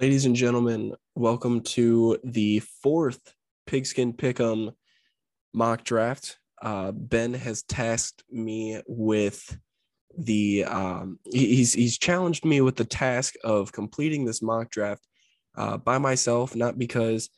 Ladies 0.00 0.24
and 0.24 0.34
gentlemen, 0.34 0.94
welcome 1.14 1.60
to 1.60 2.16
the 2.24 2.60
fourth 2.60 3.34
Pigskin 3.66 4.14
Pick'em 4.14 4.72
mock 5.52 5.84
draft. 5.84 6.38
Uh, 6.62 6.90
ben 6.90 7.34
has 7.34 7.64
tasked 7.64 8.24
me 8.30 8.80
with 8.86 9.58
the 10.16 10.64
um, 10.64 11.18
he's 11.30 11.74
he's 11.74 11.98
challenged 11.98 12.46
me 12.46 12.62
with 12.62 12.76
the 12.76 12.84
task 12.86 13.34
of 13.44 13.72
completing 13.72 14.24
this 14.24 14.40
mock 14.40 14.70
draft 14.70 15.06
uh, 15.54 15.76
by 15.76 15.98
myself, 15.98 16.56
not 16.56 16.78
because 16.78 17.28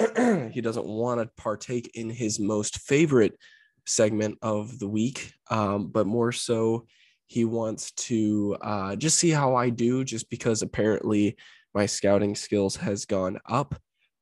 he 0.50 0.60
doesn't 0.60 0.86
want 0.86 1.20
to 1.20 1.30
partake 1.40 1.88
in 1.94 2.10
his 2.10 2.40
most 2.40 2.80
favorite 2.80 3.38
segment 3.86 4.38
of 4.42 4.80
the 4.80 4.88
week, 4.88 5.34
um, 5.52 5.86
but 5.86 6.04
more 6.04 6.32
so 6.32 6.84
he 7.28 7.44
wants 7.44 7.92
to 7.92 8.56
uh, 8.60 8.96
just 8.96 9.18
see 9.18 9.30
how 9.30 9.54
I 9.54 9.70
do, 9.70 10.02
just 10.02 10.28
because 10.30 10.62
apparently 10.62 11.36
my 11.74 11.86
scouting 11.86 12.34
skills 12.34 12.76
has 12.76 13.04
gone 13.04 13.38
up 13.46 13.74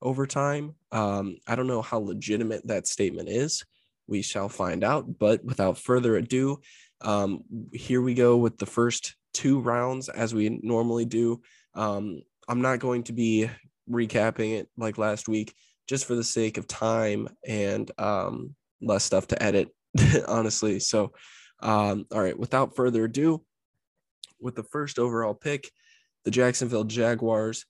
over 0.02 0.27
time. 0.27 0.74
Um, 0.92 1.36
I 1.46 1.56
don't 1.56 1.66
know 1.66 1.82
how 1.82 1.98
legitimate 1.98 2.66
that 2.66 2.86
statement 2.86 3.28
is. 3.28 3.64
We 4.06 4.22
shall 4.22 4.48
find 4.48 4.84
out. 4.84 5.19
But 5.19 5.45
without 5.45 5.78
further 5.78 6.16
ado, 6.16 6.60
um, 7.00 7.42
here 7.72 8.00
we 8.00 8.14
go 8.14 8.36
with 8.36 8.59
the 8.59 8.66
first 8.66 9.16
two 9.34 9.60
rounds 9.60 10.09
as 10.09 10.34
we 10.34 10.60
normally 10.62 11.05
do. 11.05 11.42
Um, 11.74 12.22
I'm 12.48 12.62
not 12.62 12.78
going 12.78 13.05
to 13.05 13.12
be 13.12 13.50
recapping 13.91 14.58
it 14.58 14.69
like 14.77 14.98
last 14.98 15.28
week, 15.28 15.55
just 15.88 16.06
for 16.06 16.14
the 16.14 16.24
sake 16.24 16.58
of 16.58 16.66
time 16.66 17.28
and 17.47 17.91
um, 17.98 18.55
less 18.80 19.05
stuff 19.05 19.27
to 19.28 19.42
edit, 19.42 19.69
honestly. 20.28 20.80
So, 20.80 21.12
um, 21.60 22.06
all 22.12 22.20
right, 22.20 22.38
without 22.38 22.77
further 22.77 23.05
ado, 23.05 23.44
with 24.41 24.55
the 24.55 24.62
first 24.64 24.98
overall 24.98 25.34
pick, 25.34 25.70
the 26.26 26.30
Jacksonville 26.32 26.84
Jaguars. 26.84 27.64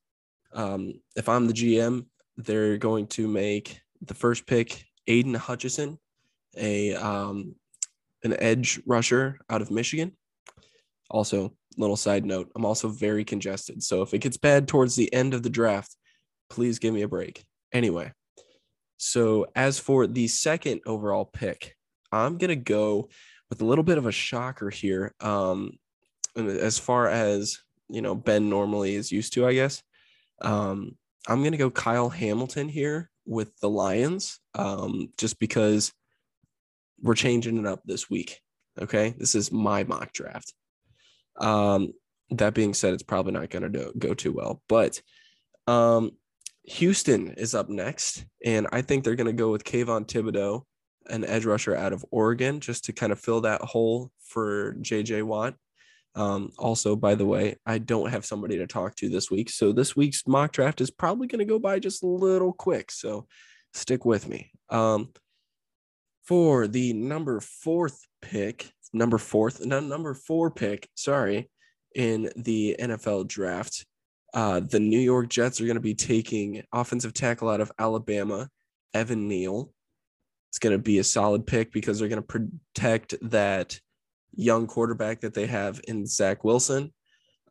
Um, 0.54 0.94
if 1.14 1.28
I'm 1.28 1.46
the 1.46 1.52
GM, 1.52 2.06
they're 2.38 2.78
going 2.78 3.06
to 3.08 3.28
make 3.28 3.78
the 4.00 4.14
first 4.14 4.46
pick 4.46 4.82
Aidan 5.06 5.34
Hutchinson, 5.34 5.98
a 6.56 6.94
um, 6.94 7.54
an 8.24 8.34
edge 8.40 8.80
rusher 8.86 9.38
out 9.50 9.60
of 9.60 9.70
Michigan. 9.70 10.16
Also, 11.10 11.52
little 11.76 11.96
side 11.96 12.24
note, 12.24 12.50
I'm 12.56 12.64
also 12.64 12.88
very 12.88 13.24
congested. 13.26 13.82
So 13.82 14.00
if 14.00 14.14
it 14.14 14.18
gets 14.22 14.38
bad 14.38 14.66
towards 14.66 14.96
the 14.96 15.12
end 15.12 15.34
of 15.34 15.42
the 15.42 15.50
draft, 15.50 15.94
please 16.48 16.78
give 16.78 16.94
me 16.94 17.02
a 17.02 17.08
break. 17.08 17.44
Anyway, 17.74 18.10
so 18.96 19.46
as 19.54 19.78
for 19.78 20.06
the 20.06 20.28
second 20.28 20.80
overall 20.86 21.26
pick, 21.26 21.76
I'm 22.10 22.38
gonna 22.38 22.56
go 22.56 23.10
with 23.50 23.60
a 23.60 23.66
little 23.66 23.84
bit 23.84 23.98
of 23.98 24.06
a 24.06 24.12
shocker 24.12 24.70
here. 24.70 25.14
Um, 25.20 25.72
as 26.36 26.78
far 26.78 27.06
as 27.08 27.58
you 27.88 28.02
know 28.02 28.14
Ben 28.14 28.48
normally 28.48 28.94
is 28.94 29.12
used 29.12 29.32
to, 29.34 29.46
I 29.46 29.54
guess. 29.54 29.82
Um, 30.40 30.96
I'm 31.28 31.42
gonna 31.42 31.56
go 31.56 31.70
Kyle 31.70 32.08
Hamilton 32.08 32.68
here 32.68 33.10
with 33.24 33.56
the 33.58 33.68
Lions, 33.68 34.40
um, 34.54 35.12
just 35.18 35.38
because 35.38 35.92
we're 37.00 37.14
changing 37.14 37.58
it 37.58 37.66
up 37.66 37.82
this 37.84 38.08
week. 38.08 38.40
Okay, 38.80 39.14
this 39.18 39.34
is 39.34 39.50
my 39.52 39.84
mock 39.84 40.12
draft. 40.12 40.52
Um, 41.36 41.92
that 42.30 42.54
being 42.54 42.74
said, 42.74 42.94
it's 42.94 43.02
probably 43.02 43.32
not 43.32 43.50
gonna 43.50 43.68
do, 43.68 43.92
go 43.98 44.14
too 44.14 44.32
well, 44.32 44.62
but 44.68 45.00
um, 45.66 46.12
Houston 46.64 47.32
is 47.32 47.54
up 47.54 47.68
next, 47.68 48.24
and 48.44 48.66
I 48.72 48.82
think 48.82 49.04
they're 49.04 49.16
gonna 49.16 49.32
go 49.32 49.50
with 49.50 49.64
Kayvon 49.64 50.06
Thibodeaux, 50.06 50.62
an 51.08 51.24
edge 51.24 51.44
rusher 51.44 51.74
out 51.74 51.92
of 51.92 52.04
Oregon, 52.10 52.60
just 52.60 52.84
to 52.84 52.92
kind 52.92 53.12
of 53.12 53.20
fill 53.20 53.42
that 53.42 53.62
hole 53.62 54.10
for 54.20 54.74
JJ 54.74 55.22
Watt. 55.22 55.54
Um, 56.16 56.50
also, 56.58 56.96
by 56.96 57.14
the 57.14 57.26
way, 57.26 57.56
I 57.66 57.76
don't 57.76 58.10
have 58.10 58.24
somebody 58.24 58.56
to 58.56 58.66
talk 58.66 58.96
to 58.96 59.08
this 59.10 59.30
week. 59.30 59.50
So 59.50 59.70
this 59.70 59.94
week's 59.94 60.26
mock 60.26 60.52
draft 60.52 60.80
is 60.80 60.90
probably 60.90 61.26
going 61.26 61.40
to 61.40 61.44
go 61.44 61.58
by 61.58 61.78
just 61.78 62.02
a 62.02 62.06
little 62.06 62.54
quick. 62.54 62.90
So 62.90 63.26
stick 63.74 64.06
with 64.06 64.26
me. 64.26 64.50
Um, 64.70 65.12
for 66.24 66.66
the 66.66 66.94
number 66.94 67.38
fourth 67.40 68.00
pick, 68.22 68.72
number 68.94 69.18
fourth, 69.18 69.64
not 69.64 69.84
number 69.84 70.14
four 70.14 70.50
pick, 70.50 70.88
sorry, 70.94 71.50
in 71.94 72.30
the 72.34 72.76
NFL 72.80 73.28
draft, 73.28 73.84
uh, 74.34 74.60
the 74.60 74.80
New 74.80 74.98
York 74.98 75.28
Jets 75.28 75.60
are 75.60 75.66
going 75.66 75.76
to 75.76 75.80
be 75.80 75.94
taking 75.94 76.62
offensive 76.72 77.12
tackle 77.12 77.48
out 77.48 77.60
of 77.60 77.70
Alabama, 77.78 78.48
Evan 78.94 79.28
Neal. 79.28 79.70
It's 80.50 80.58
going 80.58 80.74
to 80.74 80.82
be 80.82 80.98
a 80.98 81.04
solid 81.04 81.46
pick 81.46 81.72
because 81.72 81.98
they're 81.98 82.08
going 82.08 82.22
to 82.22 82.50
protect 82.74 83.14
that 83.30 83.78
young 84.34 84.66
quarterback 84.66 85.20
that 85.20 85.34
they 85.34 85.46
have 85.46 85.80
in 85.88 86.06
Zach 86.06 86.44
Wilson. 86.44 86.92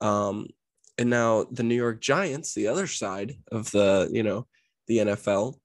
Um, 0.02 0.47
and 0.97 1.09
now 1.09 1.46
the 1.52 1.63
New 1.63 1.75
York 1.75 2.02
Giants, 2.02 2.53
the 2.53 2.68
other 2.68 2.88
side 2.88 3.36
of 3.52 3.69
the, 3.72 4.09
you 4.12 4.24
know, 4.24 4.47
the 4.88 5.00
NFL, 5.00 5.56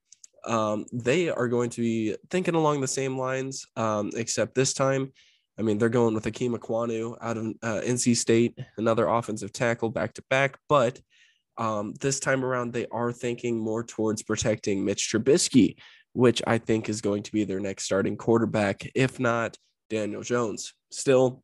um, 0.47 0.87
they 0.93 1.29
are 1.29 1.49
going 1.49 1.71
to 1.71 1.81
be 1.81 2.17
thinking 2.31 2.55
along 2.55 2.81
the 2.81 2.89
same 2.89 3.19
lines, 3.19 3.67
um, 3.77 4.11
except 4.17 4.55
this 4.55 4.73
time, 4.73 5.13
I 5.59 5.63
mean, 5.63 5.77
they're 5.77 5.91
going 5.91 6.15
with 6.15 6.25
Ikem 6.25 6.57
Ekwonu 6.57 7.17
out 7.21 7.37
of 7.37 7.47
uh, 7.63 7.81
NC 7.85 8.17
State, 8.17 8.59
another 8.79 9.07
offensive 9.07 9.53
tackle 9.53 9.91
back 9.91 10.15
to 10.15 10.23
back. 10.31 10.59
But 10.69 10.99
um, 11.59 11.93
this 12.01 12.19
time 12.19 12.45
around, 12.45 12.73
they 12.73 12.87
are 12.91 13.13
thinking 13.13 13.59
more 13.59 13.85
towards 13.85 14.23
protecting 14.23 14.85
Mitch 14.85 15.11
Trubisky, 15.13 15.77
which 16.15 16.43
I 16.47 16.57
think 16.57 16.89
is 16.89 17.03
going 17.03 17.23
to 17.25 17.33
be 17.33 17.45
their 17.45 17.61
next 17.61 17.85
starting 17.85 18.17
quarterback, 18.17 18.91
if 18.95 19.21
not 19.21 19.59
Daniel 19.91 20.23
Jones. 20.23 20.73
Still 20.91 21.43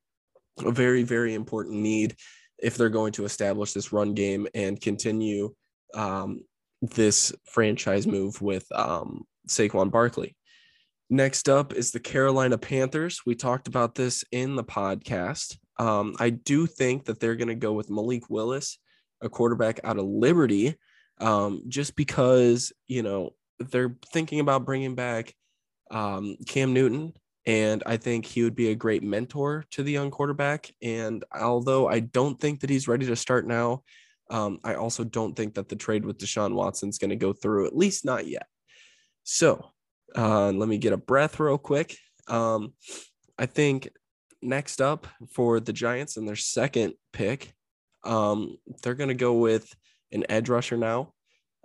a 0.65 0.71
very, 0.71 1.03
very 1.03 1.34
important 1.34 1.77
need 1.77 2.17
if 2.59 2.77
they're 2.77 2.89
going 2.89 3.12
to 3.12 3.25
establish 3.25 3.73
this 3.73 3.93
run 3.93 4.15
game 4.15 4.47
and 4.55 4.81
continue 4.81 5.55
um, 5.95 6.41
this 6.81 7.34
franchise 7.45 8.07
move 8.07 8.41
with 8.41 8.65
um, 8.73 9.25
Saquon 9.49 9.91
Barkley. 9.91 10.34
Next 11.11 11.49
up 11.49 11.75
is 11.75 11.93
the 11.93 12.01
Carolina 12.01 12.59
Panthers. 12.59 13.21
We 13.27 13.34
talked 13.34 13.69
about 13.69 13.95
this 13.95 14.25
in 14.33 14.57
the 14.57 14.65
podcast. 14.65 15.57
Um, 15.78 16.17
I 16.19 16.31
do 16.31 16.67
think 16.67 17.05
that 17.05 17.21
they're 17.21 17.37
going 17.37 17.49
to 17.49 17.55
go 17.55 17.73
with 17.73 17.91
Malik 17.91 18.28
Willis, 18.31 18.78
a 19.21 19.28
quarterback 19.28 19.78
out 19.84 19.99
of 19.99 20.07
Liberty, 20.07 20.75
um, 21.21 21.63
just 21.69 21.95
because, 21.97 22.73
you 22.89 23.03
know, 23.03 23.31
they're 23.59 23.97
thinking 24.13 24.41
about 24.41 24.67
bringing 24.67 24.95
back 24.95 25.34
um, 25.91 26.37
Cam 26.47 26.73
Newton 26.73 27.13
and 27.47 27.83
I 27.87 27.97
think 27.97 28.27
he 28.27 28.43
would 28.43 28.57
be 28.57 28.71
a 28.71 28.75
great 28.75 29.05
mentor 29.05 29.65
to 29.71 29.83
the 29.84 29.93
young 29.93 30.11
quarterback. 30.11 30.71
And 30.83 31.25
although 31.33 31.89
I 31.89 32.01
don't 32.01 32.41
think 32.41 32.61
that 32.61 32.71
he's 32.71 32.89
ready 32.89 33.07
to 33.07 33.17
start 33.17 33.47
now, 33.47 33.84
um, 34.31 34.59
I 34.65 34.75
also 34.75 35.05
don't 35.05 35.34
think 35.37 35.55
that 35.55 35.69
the 35.69 35.77
trade 35.77 36.05
with 36.05 36.19
Deshaun 36.19 36.55
Watson 36.55 36.89
is 36.89 36.99
going 36.99 37.11
to 37.11 37.17
go 37.17 37.33
through, 37.33 37.67
at 37.67 37.77
least 37.77 38.05
not 38.05 38.27
yet. 38.27 38.47
So 39.23 39.71
uh, 40.17 40.51
let 40.51 40.69
me 40.69 40.79
get 40.79 40.93
a 40.93 40.97
breath 40.97 41.39
real 41.39 41.59
quick. 41.59 41.97
Um, 42.27 42.75
I 43.39 43.47
think 43.47 43.91
next 44.43 44.81
up 44.81 45.07
for 45.33 45.61
the 45.61 45.73
Giants 45.73 46.17
and 46.17 46.27
their 46.27 46.37
second 46.37 46.95
pick, 47.13 47.55
um, 48.05 48.57
they're 48.83 48.95
going 48.95 49.09
to 49.09 49.15
go 49.15 49.34
with 49.34 49.73
an 50.11 50.25
edge 50.28 50.49
rusher 50.49 50.77
now. 50.77 51.13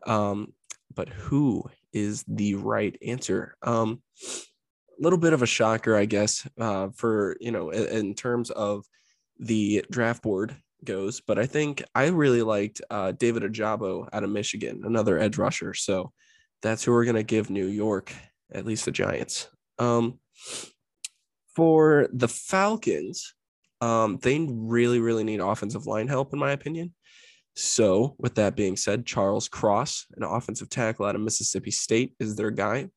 Um, 0.06 0.54
but 0.94 1.10
who 1.10 1.64
is 1.94 2.24
the 2.28 2.56
right 2.56 2.96
answer? 3.06 3.56
Little 5.02 5.20
bit 5.20 5.34
of 5.34 5.42
a 5.42 5.48
shocker, 5.48 5.96
I 5.96 6.06
guess, 6.06 6.48
uh, 6.60 6.90
for 6.96 7.36
you 7.42 7.52
know, 7.52 7.72
in, 7.72 7.88
in, 7.88 8.14
terms 8.14 8.52
of 8.52 8.86
the 9.40 9.84
draft 9.90 10.22
board 10.22 10.56
goes. 10.86 11.22
But 11.22 11.40
I 11.40 11.48
think 11.48 11.84
I 11.96 12.08
really 12.08 12.44
liked 12.44 12.82
uh, 12.90 13.12
David 13.12 13.44
Ojabo 13.44 14.08
out 14.14 14.24
of 14.24 14.30
Michigan, 14.30 14.84
another 14.86 15.18
edge 15.18 15.38
rusher. 15.38 15.74
So 15.74 16.12
that's 16.62 16.84
who 16.84 16.92
we're 16.92 17.06
gonna 17.06 17.24
give 17.24 17.50
New 17.50 17.66
York, 17.66 18.14
at 18.54 18.66
least 18.66 18.86
the 18.86 18.92
Giants. 18.92 19.50
Um, 19.80 20.20
for 21.56 22.08
the 22.14 22.28
Falcons, 22.28 23.34
um, 23.82 24.20
they 24.22 24.40
really, 24.50 25.00
really 25.00 25.24
need 25.24 25.40
offensive 25.40 25.88
line 25.88 26.08
help, 26.08 26.34
in 26.34 26.40
my 26.40 26.52
opinion. 26.52 26.94
So, 27.56 28.16
with 28.18 28.36
that 28.36 28.56
being 28.56 28.78
said, 28.78 29.06
Charles 29.06 29.50
Cross, 29.50 30.06
an 30.16 30.24
offensive 30.24 30.70
tackle 30.70 31.06
out 31.06 31.16
of 31.16 31.22
Mississippi 31.22 31.72
State, 31.72 32.16
is 32.20 32.36
their 32.36 32.52
guy. 32.52 32.90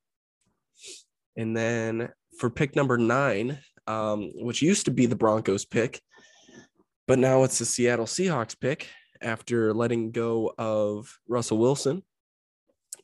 And 1.35 1.55
then 1.55 2.09
for 2.37 2.49
pick 2.49 2.75
number 2.75 2.97
nine, 2.97 3.59
um, 3.87 4.31
which 4.35 4.61
used 4.61 4.85
to 4.85 4.91
be 4.91 5.05
the 5.05 5.15
Broncos 5.15 5.65
pick, 5.65 6.01
but 7.07 7.19
now 7.19 7.43
it's 7.43 7.59
the 7.59 7.65
Seattle 7.65 8.05
Seahawks 8.05 8.59
pick 8.59 8.87
after 9.21 9.73
letting 9.73 10.11
go 10.11 10.53
of 10.57 11.17
Russell 11.27 11.57
Wilson. 11.57 12.03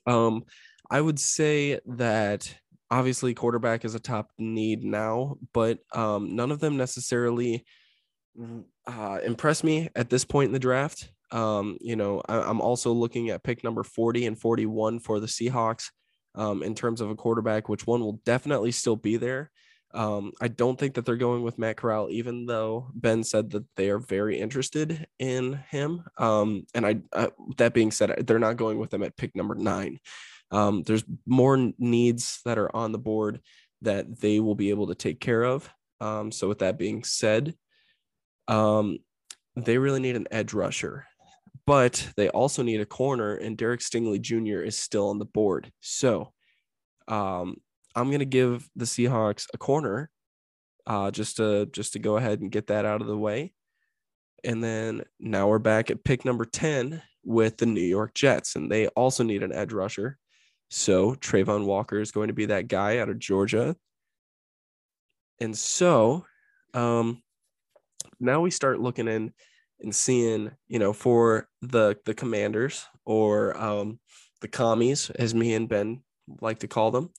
Um, 0.07 0.45
I 0.89 0.99
would 0.99 1.19
say 1.19 1.79
that 1.85 2.53
obviously 2.89 3.33
quarterback 3.33 3.85
is 3.85 3.95
a 3.95 3.99
top 3.99 4.31
need 4.37 4.83
now, 4.83 5.37
but 5.53 5.79
um, 5.93 6.35
none 6.35 6.51
of 6.51 6.59
them 6.59 6.77
necessarily 6.77 7.65
uh, 8.87 9.19
impress 9.23 9.63
me 9.63 9.89
at 9.95 10.09
this 10.09 10.25
point 10.25 10.47
in 10.47 10.53
the 10.53 10.59
draft. 10.59 11.11
Um, 11.31 11.77
you 11.79 11.95
know, 11.95 12.21
I, 12.27 12.49
am 12.49 12.59
also 12.59 12.91
looking 12.91 13.29
at 13.29 13.43
pick 13.43 13.63
number 13.63 13.83
40 13.83 14.25
and 14.25 14.37
41 14.37 14.99
for 14.99 15.19
the 15.19 15.27
Seahawks 15.27 15.85
um, 16.35 16.63
in 16.63 16.75
terms 16.75 17.01
of 17.01 17.09
a 17.09 17.15
quarterback, 17.15 17.69
which 17.69 17.87
one 17.87 18.01
will 18.01 18.21
definitely 18.25 18.71
still 18.71 18.95
be 18.95 19.17
there. 19.17 19.51
Um, 19.93 20.31
I 20.39 20.47
don't 20.47 20.79
think 20.79 20.93
that 20.93 21.05
they're 21.05 21.17
going 21.17 21.43
with 21.43 21.57
Matt 21.57 21.77
Corral, 21.77 22.09
even 22.09 22.45
though 22.45 22.89
Ben 22.93 23.23
said 23.23 23.51
that 23.51 23.65
they 23.75 23.89
are 23.89 23.99
very 23.99 24.39
interested 24.39 25.05
in 25.19 25.59
him. 25.69 26.03
Um, 26.17 26.65
and 26.73 26.85
I, 26.85 27.01
uh, 27.11 27.27
that 27.57 27.73
being 27.73 27.91
said, 27.91 28.25
they're 28.25 28.39
not 28.39 28.57
going 28.57 28.79
with 28.79 28.93
him 28.93 29.03
at 29.03 29.17
pick 29.17 29.35
number 29.35 29.55
nine. 29.55 29.99
Um, 30.49 30.83
there's 30.83 31.03
more 31.25 31.71
needs 31.77 32.39
that 32.45 32.57
are 32.57 32.73
on 32.75 32.91
the 32.91 32.97
board 32.97 33.41
that 33.81 34.19
they 34.19 34.39
will 34.39 34.55
be 34.55 34.69
able 34.69 34.87
to 34.87 34.95
take 34.95 35.19
care 35.19 35.43
of. 35.43 35.69
Um, 35.99 36.31
so 36.31 36.47
with 36.47 36.59
that 36.59 36.77
being 36.77 37.03
said, 37.03 37.53
um, 38.47 38.99
they 39.55 39.77
really 39.77 39.99
need 39.99 40.15
an 40.15 40.27
edge 40.31 40.53
rusher, 40.53 41.05
but 41.65 42.07
they 42.17 42.29
also 42.29 42.63
need 42.63 42.81
a 42.81 42.85
corner, 42.85 43.35
and 43.35 43.57
Derek 43.57 43.81
Stingley 43.81 44.19
Jr. 44.19 44.61
is 44.61 44.77
still 44.77 45.09
on 45.09 45.19
the 45.19 45.25
board. 45.25 45.71
So 45.79 46.33
um, 47.07 47.57
I'm 47.95 48.11
gonna 48.11 48.25
give 48.25 48.69
the 48.75 48.85
Seahawks 48.85 49.47
a 49.53 49.57
corner, 49.57 50.09
uh, 50.87 51.11
just 51.11 51.37
to 51.37 51.67
just 51.67 51.93
to 51.93 51.99
go 51.99 52.17
ahead 52.17 52.41
and 52.41 52.51
get 52.51 52.67
that 52.67 52.85
out 52.85 53.01
of 53.01 53.07
the 53.07 53.17
way. 53.17 53.53
And 54.43 54.63
then 54.63 55.03
now 55.19 55.47
we're 55.47 55.59
back 55.59 55.91
at 55.91 56.03
pick 56.03 56.25
number 56.25 56.45
10 56.45 57.01
with 57.23 57.57
the 57.57 57.65
New 57.65 57.81
York 57.81 58.13
Jets, 58.13 58.55
and 58.55 58.71
they 58.71 58.87
also 58.87 59.23
need 59.23 59.43
an 59.43 59.53
edge 59.53 59.71
rusher. 59.71 60.17
So 60.69 61.15
Travon 61.15 61.65
Walker 61.65 61.99
is 61.99 62.11
going 62.11 62.29
to 62.29 62.33
be 62.33 62.45
that 62.47 62.67
guy 62.67 62.99
out 62.99 63.09
of 63.09 63.19
Georgia. 63.19 63.75
And 65.39 65.55
so 65.57 66.25
um, 66.73 67.21
now 68.19 68.41
we 68.41 68.51
start 68.51 68.79
looking 68.79 69.07
in 69.07 69.33
and 69.81 69.93
seeing, 69.95 70.51
you 70.67 70.79
know, 70.79 70.93
for 70.93 71.47
the 71.61 71.97
the 72.05 72.13
commanders 72.13 72.85
or 73.05 73.57
um, 73.57 73.99
the 74.41 74.47
commies, 74.47 75.09
as 75.11 75.33
me 75.33 75.53
and 75.53 75.69
Ben 75.69 76.01
like 76.39 76.59
to 76.59 76.67
call 76.67 76.91
them. 76.91 77.09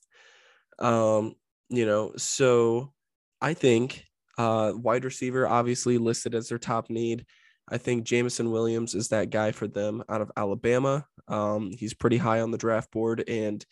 Um, 0.78 1.34
you 1.68 1.86
know, 1.86 2.12
so 2.16 2.92
I 3.40 3.54
think 3.54 4.04
uh, 4.38 4.72
wide 4.74 5.04
receiver 5.04 5.46
obviously 5.46 5.98
listed 5.98 6.34
as 6.34 6.48
their 6.48 6.58
top 6.58 6.90
need. 6.90 7.26
I 7.68 7.78
think 7.78 8.04
Jameson 8.04 8.50
Williams 8.50 8.94
is 8.94 9.08
that 9.08 9.30
guy 9.30 9.52
for 9.52 9.66
them 9.66 10.02
out 10.08 10.20
of 10.20 10.32
Alabama. 10.36 11.06
Um, 11.28 11.72
he's 11.72 11.94
pretty 11.94 12.18
high 12.18 12.40
on 12.40 12.50
the 12.50 12.58
draft 12.58 12.90
board, 12.90 13.24
and 13.28 13.64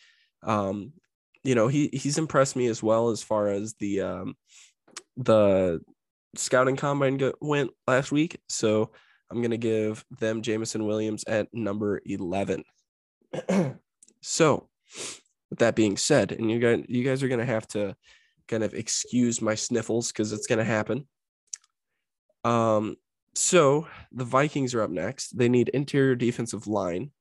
um, 0.43 0.93
you 1.43 1.55
know 1.55 1.67
he 1.67 1.89
he's 1.93 2.17
impressed 2.17 2.55
me 2.55 2.67
as 2.67 2.81
well 2.81 3.09
as 3.09 3.21
far 3.21 3.49
as 3.49 3.73
the 3.75 4.01
um, 4.01 4.35
the 5.17 5.81
scouting 6.35 6.75
combine 6.75 7.17
go- 7.17 7.33
went 7.41 7.71
last 7.87 8.11
week. 8.11 8.39
So 8.49 8.91
I'm 9.29 9.41
gonna 9.41 9.57
give 9.57 10.03
them 10.19 10.41
Jameson 10.41 10.85
Williams 10.85 11.23
at 11.25 11.47
number 11.53 12.01
eleven. 12.05 12.63
so 14.21 14.69
with 15.49 15.59
that 15.59 15.75
being 15.75 15.97
said, 15.97 16.31
and 16.31 16.49
you 16.49 16.59
guys 16.59 16.83
you 16.87 17.03
guys 17.03 17.23
are 17.23 17.27
gonna 17.27 17.45
have 17.45 17.67
to 17.69 17.95
kind 18.47 18.63
of 18.63 18.73
excuse 18.73 19.41
my 19.41 19.55
sniffles 19.55 20.11
because 20.11 20.33
it's 20.33 20.47
gonna 20.47 20.63
happen. 20.63 21.07
Um, 22.43 22.97
so 23.35 23.87
the 24.11 24.25
Vikings 24.25 24.73
are 24.73 24.81
up 24.81 24.89
next. 24.89 25.37
They 25.37 25.47
need 25.47 25.69
interior 25.69 26.15
defensive 26.15 26.67
line. 26.67 27.11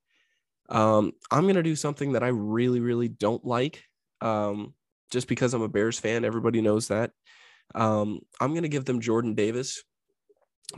Um, 0.69 1.13
I'm 1.31 1.47
gonna 1.47 1.63
do 1.63 1.77
something 1.77 2.13
that 2.13 2.23
I 2.23 2.29
really, 2.29 2.81
really 2.81 3.09
don't 3.09 3.45
like. 3.45 3.85
Um, 4.21 4.75
just 5.11 5.29
because 5.29 5.55
I'm 5.55 5.63
a 5.63 5.69
Bears 5.69 5.99
fan, 5.99 6.25
everybody 6.25 6.61
knows 6.61 6.89
that. 6.89 7.13
Um, 7.75 8.21
I'm 8.41 8.55
gonna 8.55 8.69
give 8.69 8.85
them 8.85 9.01
Jordan 9.01 9.35
Davis. 9.35 9.83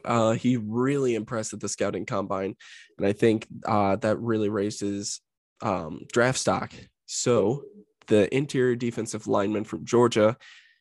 Uh, 0.05 0.33
he 0.33 0.57
really 0.57 1.15
impressed 1.15 1.53
at 1.53 1.61
the 1.61 1.69
scouting 1.69 2.07
combine, 2.07 2.57
and 2.99 3.07
I 3.07 3.13
think 3.13 3.47
uh, 3.67 3.97
that 3.97 4.19
really 4.19 4.49
raised 4.49 4.81
his 4.81 5.21
um, 5.61 6.03
draft 6.13 6.39
stock. 6.39 6.73
So 7.07 7.65
the 8.07 8.35
interior 8.35 8.75
defensive 8.75 9.27
lineman 9.27 9.65
from 9.65 9.85
Georgia 9.85 10.37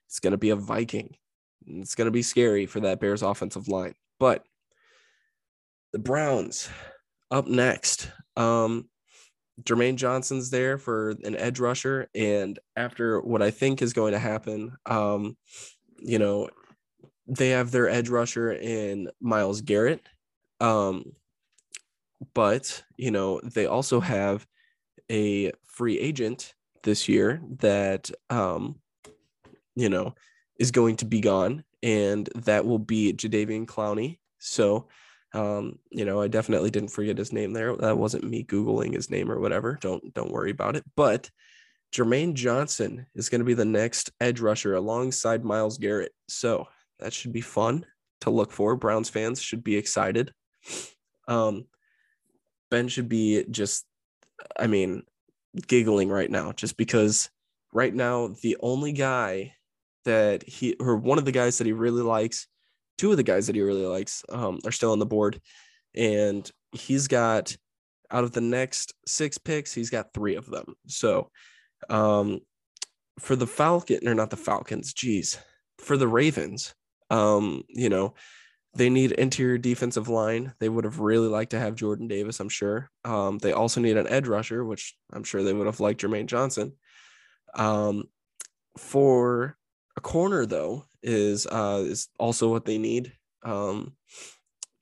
is 0.10 0.20
going 0.20 0.32
to 0.32 0.38
be 0.38 0.50
a 0.50 0.56
Viking. 0.56 1.16
It's 1.68 1.96
going 1.96 2.06
to 2.06 2.12
be 2.12 2.24
scary 2.24 2.66
for 2.66 2.80
that 2.82 3.00
Bears 3.00 3.22
offensive 3.22 3.68
line. 3.68 3.94
But 4.20 4.44
the 5.94 6.00
Browns 6.00 6.70
up 7.30 7.48
next. 7.48 8.12
Um, 8.36 8.90
Jermaine 9.64 9.96
Johnson's 9.96 10.50
there 10.50 10.78
for 10.78 11.12
an 11.24 11.36
edge 11.36 11.60
rusher. 11.60 12.08
And 12.16 12.58
after 12.76 13.22
what 13.22 13.42
I 13.42 13.52
think 13.52 13.82
is 13.82 13.94
going 13.94 14.14
to 14.14 14.20
happen, 14.20 14.76
um, 14.86 15.38
you 16.02 16.20
know, 16.20 16.50
they 17.28 17.50
have 17.50 17.72
their 17.72 17.90
edge 17.90 18.10
rusher 18.10 18.52
in 18.52 19.10
Myles 19.22 19.62
Garrett. 19.62 20.02
Um, 20.60 21.14
but, 22.34 22.84
you 22.98 23.12
know, 23.12 23.40
they 23.44 23.66
also 23.66 24.00
have 24.00 24.46
a 25.10 25.52
free 25.66 25.98
agent 26.00 26.54
this 26.84 27.08
year 27.08 27.42
that, 27.60 28.12
um, 28.30 28.80
you 29.76 29.90
know, 29.90 30.14
is 30.60 30.72
going 30.72 30.98
to 30.98 31.06
be 31.06 31.22
gone 31.22 31.64
and 31.82 32.30
that 32.36 32.66
will 32.66 32.80
be 32.80 33.14
Jadeveon 33.14 33.66
Clowney. 33.66 34.20
So, 34.40 34.88
um, 35.34 35.80
you 35.90 36.06
know, 36.06 36.22
I 36.22 36.28
definitely 36.28 36.72
didn't 36.72 36.92
forget 36.92 37.18
his 37.18 37.32
name 37.32 37.54
there. 37.54 37.76
That 37.76 37.98
wasn't 37.98 38.26
me 38.26 38.44
googling 38.44 38.94
his 38.94 39.10
name 39.10 39.32
or 39.32 39.40
whatever. 39.40 39.78
Don't 39.82 40.14
don't 40.14 40.32
worry 40.32 40.52
about 40.52 40.76
it. 40.76 40.84
But 40.96 41.30
Jermaine 41.94 42.34
Johnson 42.34 43.06
is 43.16 43.30
going 43.30 43.40
to 43.40 43.46
be 43.46 43.54
the 43.54 43.66
next 43.66 44.12
edge 44.22 44.40
rusher 44.40 44.76
alongside 44.76 45.44
Myles 45.44 45.78
Garrett. 45.78 46.14
So 46.28 46.68
that 47.00 47.14
should 47.14 47.34
be 47.34 47.42
fun 47.42 47.86
to 48.22 48.30
look 48.30 48.52
for. 48.52 48.76
Browns 48.76 49.10
fans 49.10 49.42
should 49.42 49.64
be 49.64 49.76
excited. 49.76 50.34
Um, 51.28 51.66
ben 52.70 52.88
should 52.88 53.10
be 53.10 53.44
just, 53.50 53.86
I 54.58 54.68
mean, 54.68 55.04
giggling 55.68 56.10
right 56.10 56.32
now 56.32 56.54
just 56.54 56.78
because 56.78 57.30
right 57.74 57.94
now 57.94 58.30
the 58.42 58.58
only 58.62 58.94
guy 58.94 59.54
that 60.06 60.44
he 60.44 60.76
or 60.80 60.96
one 60.96 61.18
of 61.18 61.26
the 61.26 61.32
guys 61.32 61.58
that 61.58 61.68
he 61.68 61.74
really 61.74 62.02
likes, 62.02 62.48
two 62.98 63.12
of 63.12 63.18
the 63.18 63.24
guys 63.24 63.48
that 63.48 63.56
he 63.56 63.62
really 63.62 63.86
likes 63.86 64.24
um, 64.30 64.60
are 64.66 64.72
still 64.72 64.92
on 64.92 65.00
the 65.00 65.06
board, 65.06 65.42
and 65.94 66.50
he's 66.72 67.08
got 67.08 67.56
out 68.10 68.24
of 68.24 68.32
the 68.32 68.42
next 68.42 68.94
six 69.06 69.38
picks, 69.38 69.74
he's 69.74 69.90
got 69.90 70.14
three 70.14 70.36
of 70.36 70.46
them. 70.46 70.76
So, 70.88 71.30
um, 71.90 72.40
for 73.20 73.36
the 73.36 73.48
Falcon 73.48 74.08
or 74.08 74.16
not 74.16 74.30
the 74.30 74.38
Falcons, 74.38 74.94
geez, 74.94 75.38
for 75.78 75.98
the 75.98 76.08
Ravens, 76.08 76.74
um, 77.10 77.64
you 77.70 77.90
know, 77.90 78.14
they 78.74 78.90
need 78.90 79.12
interior 79.12 79.58
defensive 79.58 80.08
line. 80.08 80.54
They 80.60 80.70
would 80.70 80.86
have 80.86 81.00
really 81.00 81.28
liked 81.28 81.52
to 81.52 81.60
have 81.60 81.76
Jordan 81.76 82.08
Davis, 82.08 82.40
I'm 82.40 82.50
sure. 82.50 82.90
Um, 83.04 83.38
they 83.40 83.52
also 83.52 83.82
need 83.82 83.98
an 83.98 84.08
edge 84.08 84.28
rusher, 84.28 84.64
which 84.64 84.96
I'm 85.12 85.24
sure 85.24 85.44
they 85.44 85.54
would 85.54 85.66
have 85.66 85.82
liked 85.82 86.02
Jermaine 86.02 86.28
Johnson. 86.28 86.74
Um, 87.54 88.06
for 88.78 89.58
a 89.98 90.02
corner 90.02 90.46
though 90.46 90.86
is 91.04 91.46
uh 91.48 91.84
is 91.86 92.08
also 92.18 92.50
what 92.50 92.66
they 92.66 92.78
need. 92.78 93.14
Um 93.44 93.94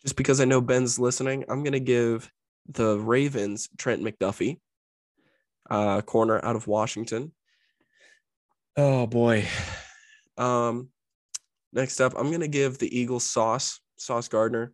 just 0.04 0.16
because 0.16 0.40
I 0.40 0.46
know 0.46 0.62
Ben's 0.62 1.00
listening, 1.00 1.46
I'm 1.50 1.64
gonna 1.64 1.80
give 1.80 2.32
the 2.68 2.98
Ravens 3.00 3.70
Trent 3.78 4.02
McDuffie, 4.02 4.60
uh 5.70 6.02
corner 6.02 6.44
out 6.44 6.56
of 6.56 6.68
Washington. 6.68 7.32
Oh 8.76 9.08
boy. 9.08 9.48
Um 10.38 10.90
next 11.74 12.00
up, 12.00 12.14
I'm 12.18 12.32
gonna 12.32 12.48
give 12.48 12.78
the 12.78 12.98
Eagles 12.98 13.24
Sauce, 13.24 13.80
Sauce 13.98 14.28
Gardner, 14.28 14.74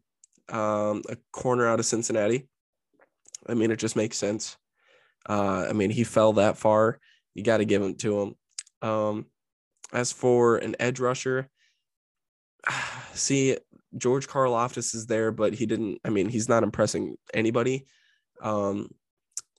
um, 0.50 1.02
a 1.10 1.18
corner 1.32 1.68
out 1.68 1.80
of 1.80 1.86
Cincinnati. 1.86 2.48
I 3.48 3.54
mean, 3.54 3.72
it 3.72 3.80
just 3.80 3.96
makes 3.96 4.18
sense. 4.18 4.58
Uh, 5.28 5.66
I 5.70 5.74
mean, 5.74 5.90
he 5.90 6.04
fell 6.04 6.34
that 6.34 6.58
far. 6.58 7.00
You 7.34 7.44
got 7.44 7.58
to 7.58 7.66
give 7.66 7.82
him 7.82 7.96
to 7.96 8.22
him. 8.22 8.36
Um, 8.82 9.26
as 9.94 10.12
for 10.12 10.58
an 10.58 10.76
edge 10.80 11.00
rusher, 11.00 11.50
see, 13.14 13.58
George 13.98 14.28
Karlaftis 14.28 14.94
is 14.94 15.08
there, 15.08 15.32
but 15.32 15.54
he 15.54 15.66
didn't. 15.66 16.00
I 16.04 16.10
mean, 16.10 16.30
he's 16.30 16.50
not 16.50 16.64
impressing 16.64 17.16
anybody. 17.34 17.86
Um, 18.42 18.90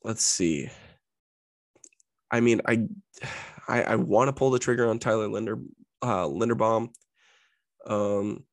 let's 0.05 0.23
see. 0.23 0.71
I 2.31 2.41
mean, 2.41 2.61
I 2.67 2.87
I, 3.69 3.83
I 3.83 3.97
want 3.97 4.29
to 4.29 4.33
pull 4.33 4.51
the 4.51 4.59
trigger 4.59 4.89
on 4.89 4.99
Tyler 4.99 5.29
Linder 5.29 5.59
uh, 6.03 6.27
Linderbaum. 6.27 6.91
Um, 7.87 8.45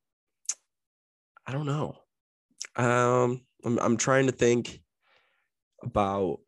I 1.46 1.52
don't 1.52 1.66
know. 1.66 1.98
Um, 2.76 3.42
I'm 3.64 3.80
I'm 3.80 3.98
trying 3.98 4.28
to 4.28 4.32
think 4.32 4.82
about 5.84 6.40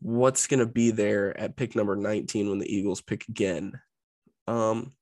what's 0.00 0.46
going 0.46 0.60
to 0.60 0.66
be 0.66 0.90
there 0.92 1.36
at 1.38 1.56
pick 1.56 1.74
number 1.74 1.96
19 1.96 2.48
when 2.48 2.58
the 2.58 2.72
Eagles 2.72 3.00
pick 3.00 3.26
again. 3.28 3.72
Um, 4.46 4.92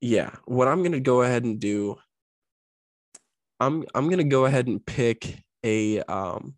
yeah, 0.00 0.30
what 0.44 0.68
I'm 0.68 0.80
going 0.80 0.92
to 0.92 1.00
go 1.00 1.22
ahead 1.22 1.44
and 1.44 1.60
do, 1.60 1.96
I'm 3.60 3.84
I'm 3.94 4.06
going 4.06 4.18
to 4.18 4.24
go 4.24 4.44
ahead 4.44 4.66
and 4.66 4.84
pick 4.84 5.42
a 5.64 6.00
um. 6.02 6.54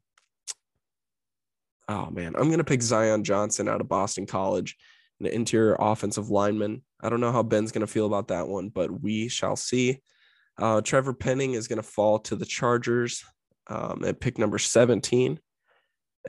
Oh 1.90 2.08
man, 2.08 2.36
I'm 2.36 2.46
to 2.58 2.64
pick 2.64 2.82
Zion 2.82 3.24
Johnson 3.24 3.68
out 3.68 3.80
of 3.80 3.88
Boston 3.88 4.24
College, 4.24 4.76
an 5.18 5.26
interior 5.26 5.76
offensive 5.76 6.30
lineman. 6.30 6.82
I 7.00 7.08
don't 7.08 7.18
know 7.18 7.32
how 7.32 7.42
Ben's 7.42 7.72
to 7.80 7.92
feel 7.92 8.06
about 8.06 8.28
that 8.28 8.46
one, 8.46 8.68
but 8.68 9.02
we 9.02 9.26
shall 9.26 9.56
see. 9.56 10.00
Uh, 10.56 10.82
Trevor 10.82 11.14
Penning 11.14 11.54
is 11.54 11.66
to 11.78 11.82
fall 11.82 12.20
to 12.20 12.36
the 12.36 12.44
Chargers 12.44 13.24
um, 13.66 14.04
at 14.04 14.20
pick 14.20 14.38
number 14.38 14.56
17. 14.56 15.40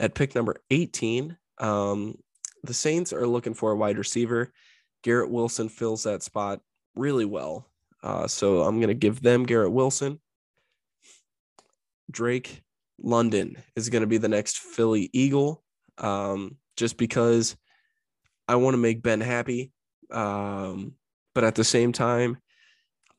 At 0.00 0.16
pick 0.16 0.34
number 0.34 0.56
18, 0.70 1.36
um, 1.58 2.18
the 2.64 2.74
Saints 2.74 3.12
are 3.12 3.26
looking 3.26 3.54
for 3.54 3.70
a 3.70 3.76
wide 3.76 3.98
receiver. 3.98 4.52
Garrett 5.04 5.30
Wilson 5.30 5.68
fills 5.68 6.02
that 6.02 6.24
spot 6.24 6.60
really 6.96 7.24
well. 7.24 7.70
Uh, 8.02 8.26
so 8.26 8.62
I'm 8.62 8.78
going 8.78 8.88
to 8.88 8.94
give 8.94 9.22
them 9.22 9.44
Garrett 9.44 9.70
Wilson. 9.70 10.20
Drake 12.10 12.64
London 13.00 13.56
is 13.76 13.88
going 13.88 14.02
to 14.02 14.06
be 14.06 14.18
the 14.18 14.28
next 14.28 14.58
Philly 14.58 15.10
Eagle 15.12 15.62
um, 15.98 16.56
just 16.76 16.96
because 16.96 17.56
I 18.48 18.56
want 18.56 18.74
to 18.74 18.78
make 18.78 19.02
Ben 19.02 19.20
happy. 19.20 19.72
Um, 20.10 20.94
but 21.34 21.44
at 21.44 21.54
the 21.54 21.64
same 21.64 21.92
time, 21.92 22.38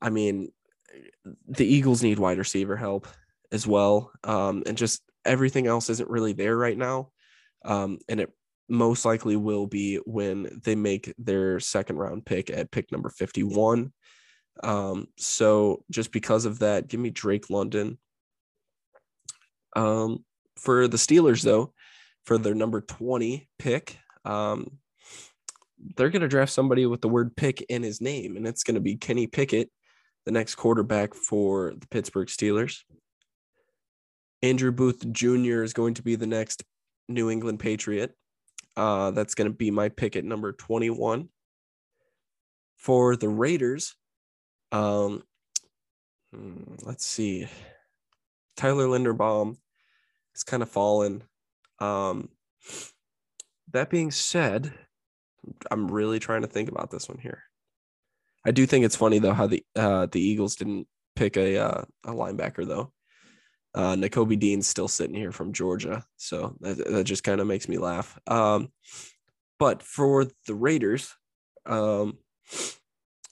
I 0.01 0.10
mean, 0.10 0.51
the 1.48 1.65
Eagles 1.65 2.03
need 2.03 2.20
wide 2.20 2.38
receiver 2.38 2.75
help 2.75 3.08
as 3.51 3.65
well. 3.65 4.12
Um, 4.24 4.63
and 4.65 4.77
just 4.77 5.01
everything 5.25 5.68
else 5.68 5.89
isn't 5.89 6.10
really 6.10 6.34
there 6.34 6.58
right 6.58 6.77
now. 6.77 7.10
Um, 7.65 8.00
and 8.10 8.20
it 8.20 8.30
most 8.70 9.06
likely 9.06 9.36
will 9.36 9.68
be 9.68 9.98
when 10.06 10.62
they 10.63 10.75
make 10.75 11.13
their 11.18 11.60
second 11.60 11.98
round 11.98 12.25
pick 12.25 12.50
at 12.50 12.72
pick 12.72 12.92
number 12.92 13.10
51. 13.10 13.92
Um, 14.63 15.08
so 15.18 15.84
just 15.89 16.12
because 16.12 16.46
of 16.46 16.60
that, 16.60 16.88
give 16.88 17.00
me 17.00 17.10
Drake 17.10 17.50
London. 17.50 17.98
Um, 19.75 20.24
for 20.58 20.88
the 20.88 20.98
Steelers, 20.98 21.42
though, 21.42 21.74
for 22.25 22.38
their 22.38 22.56
number 22.56 22.82
20 22.82 23.48
pick, 23.60 23.98
um, 24.25 24.77
they're 25.96 26.10
going 26.10 26.22
to 26.22 26.27
draft 26.27 26.51
somebody 26.51 26.86
with 26.86 27.01
the 27.01 27.10
word 27.10 27.36
pick 27.36 27.62
in 27.63 27.84
his 27.84 28.01
name, 28.01 28.38
and 28.38 28.48
it's 28.48 28.63
going 28.63 28.75
to 28.75 28.82
be 28.82 28.96
Kenny 28.96 29.27
Pickett, 29.27 29.70
the 30.25 30.32
next 30.32 30.56
quarterback 30.56 31.13
for 31.13 31.74
the 31.77 31.88
Pittsburgh 31.88 32.27
Steelers. 32.27 32.80
Andrew 34.42 34.72
Booth 34.72 35.12
Jr. 35.12 35.63
is 35.63 35.74
going 35.74 35.96
to 35.96 36.03
be 36.03 36.15
the 36.15 36.27
next 36.27 36.63
New 37.08 37.30
England 37.30 37.60
Patriot. 37.60 38.13
Uh, 38.75 39.12
that's 39.12 39.36
going 39.36 39.50
to 39.50 39.56
be 39.56 39.72
my 39.72 39.89
pick 39.89 40.15
at 40.15 40.25
number 40.25 40.51
21. 40.53 41.30
For 42.77 43.15
the 43.15 43.30
Raiders, 43.30 43.96
um, 44.74 45.24
hmm, 46.34 46.75
let's 46.82 47.06
see. 47.06 47.48
Tyler 48.58 48.88
Linderbaum 48.88 49.58
has 50.34 50.44
kind 50.44 50.63
of 50.63 50.70
fallen. 50.70 51.24
Um, 51.80 52.30
that 53.72 53.90
being 53.90 54.12
said, 54.12 54.74
I'm 55.70 55.90
really 55.90 56.20
trying 56.20 56.42
to 56.42 56.48
think 56.48 56.70
about 56.70 56.92
this 56.92 57.10
one 57.10 57.18
here. 57.18 57.44
I 58.46 58.52
do 58.52 58.66
think 58.66 58.86
it's 58.86 58.96
funny 58.96 59.20
though 59.20 59.34
how 59.34 59.48
the 59.48 59.63
uh, 59.75 60.08
the 60.12 60.22
Eagles 60.22 60.56
didn't 60.56 60.88
pick 61.16 61.38
a 61.38 61.58
uh, 61.58 61.84
a 62.06 62.12
linebacker 62.12 62.68
though. 62.68 62.92
Uh, 63.75 63.96
Nakobe 63.96 64.40
Dean's 64.40 64.68
still 64.68 64.88
sitting 64.88 65.16
here 65.16 65.32
from 65.32 65.52
Georgia, 65.52 66.06
so 66.18 66.56
that, 66.60 66.78
that 66.78 67.04
just 67.06 67.24
kind 67.24 67.42
of 67.42 67.48
makes 67.48 67.68
me 67.68 67.80
laugh. 67.80 68.20
Um, 68.28 68.72
but 69.58 69.82
for 69.82 70.28
the 70.46 70.54
Raiders, 70.54 71.12
um, 71.66 72.20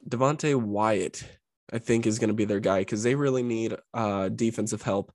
Devonte 0.08 0.56
Wyatt, 0.56 1.24
I 1.72 1.78
think, 1.78 2.08
is 2.08 2.18
going 2.18 2.30
to 2.30 2.34
be 2.34 2.46
their 2.46 2.60
guy 2.60 2.80
because 2.80 3.04
they 3.04 3.14
really 3.14 3.44
need 3.44 3.76
uh, 3.94 4.30
defensive 4.30 4.82
help 4.82 5.12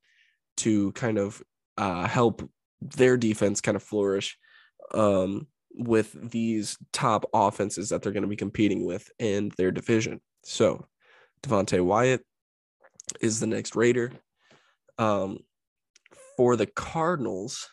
to 0.58 0.92
kind 0.92 1.18
of 1.18 1.42
uh, 1.76 2.06
help 2.06 2.48
their 2.80 3.16
defense 3.16 3.60
kind 3.60 3.76
of 3.76 3.82
flourish 3.82 4.38
um, 4.92 5.46
with 5.74 6.30
these 6.30 6.76
top 6.92 7.24
offenses 7.34 7.88
that 7.88 8.02
they're 8.02 8.12
going 8.12 8.22
to 8.22 8.28
be 8.28 8.36
competing 8.36 8.84
with 8.84 9.10
in 9.18 9.50
their 9.56 9.70
division. 9.70 10.20
So, 10.44 10.86
Devonte 11.42 11.84
Wyatt 11.84 12.22
is 13.20 13.40
the 13.40 13.46
next 13.46 13.76
Raider. 13.76 14.12
Um, 14.98 15.40
for 16.36 16.56
the 16.56 16.66
Cardinals, 16.66 17.68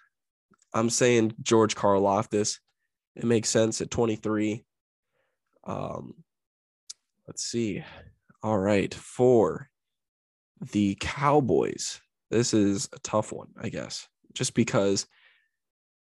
I'm 0.74 0.90
saying 0.90 1.34
George 1.42 1.76
Karlaftis. 1.76 2.60
It 3.16 3.26
makes 3.26 3.50
sense 3.50 3.80
at 3.82 3.92
23. 3.92 4.66
Um, 5.66 6.16
let's 7.28 7.44
see. 7.44 7.84
All 8.42 8.58
right, 8.58 8.94
for 8.94 9.70
the 10.72 10.98
Cowboys, 11.00 12.02
this 12.34 12.54
is 12.54 12.90
a 12.94 13.00
tough 13.00 13.32
one, 13.32 13.50
I 13.62 13.70
guess, 13.70 14.08
just 14.34 14.54
because 14.56 15.06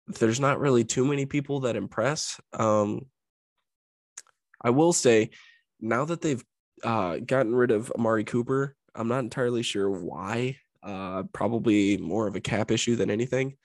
there's 0.07 0.41
not 0.41 0.61
really 0.61 0.85
too 0.85 1.05
many 1.05 1.27
people 1.27 1.61
that 1.61 1.77
impress. 1.77 2.41
Um, 2.53 3.07
I 4.63 4.71
will 4.71 4.93
say, 4.93 5.31
now 5.81 6.05
that 6.05 6.21
they've 6.21 6.43
uh, 6.83 7.19
gotten 7.19 7.55
rid 7.55 7.71
of 7.71 7.91
Amari 7.93 8.25
Cooper, 8.25 8.77
I'm 8.95 9.09
not 9.09 9.25
entirely 9.25 9.63
sure 9.63 9.91
why. 9.91 10.59
Uh, 10.83 11.25
probably 11.33 11.97
more 11.97 12.27
of 12.29 12.37
a 12.37 12.41
cap 12.41 12.71
issue 12.71 12.95
than 12.95 13.11
anything. 13.11 13.57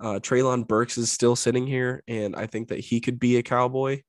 Uh, 0.00 0.18
Treylon 0.18 0.66
Burks 0.66 0.98
is 0.98 1.12
still 1.12 1.36
sitting 1.36 1.66
here, 1.66 2.02
and 2.08 2.34
I 2.34 2.46
think 2.46 2.68
that 2.68 2.80
he 2.80 3.00
could 3.00 3.20
be 3.20 3.36
a 3.36 3.42
Cowboy. 3.42 4.02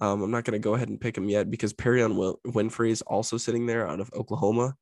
Um, 0.00 0.22
I'm 0.22 0.30
not 0.30 0.44
going 0.44 0.52
to 0.52 0.64
go 0.64 0.74
ahead 0.74 0.88
and 0.88 1.00
pick 1.00 1.16
him 1.16 1.28
yet 1.28 1.50
because 1.50 1.72
Perrion 1.72 2.16
Win- 2.16 2.70
Winfrey 2.70 2.90
is 2.90 3.02
also 3.02 3.36
sitting 3.36 3.66
there 3.66 3.86
out 3.86 4.00
of 4.00 4.10
Oklahoma. 4.14 4.76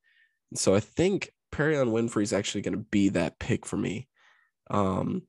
So 0.55 0.75
I 0.75 0.81
think 0.81 1.31
Perrion 1.53 1.91
Winfrey 1.91 2.23
is 2.23 2.33
actually 2.33 2.63
going 2.63 2.75
to 2.75 2.87
be 2.91 3.11
that 3.11 3.39
pick 3.39 3.67
for 3.67 3.77
me. 3.77 4.09
Um, 4.71 5.23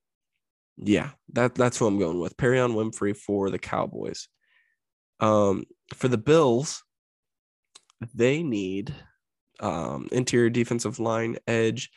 yeah, 0.78 1.12
that 1.34 1.56
that's 1.56 1.78
who 1.78 1.86
I'm 1.86 2.00
going 2.00 2.20
with. 2.20 2.38
Perrion 2.38 2.74
Winfrey 2.74 3.16
for 3.16 3.50
the 3.50 3.60
Cowboys. 3.60 4.28
Um, 5.20 5.66
for 5.94 6.08
the 6.08 6.18
Bills, 6.18 6.84
they 8.14 8.42
need 8.42 8.94
um, 9.60 10.08
interior 10.12 10.50
defensive 10.50 11.00
line, 11.00 11.38
edge, 11.48 11.92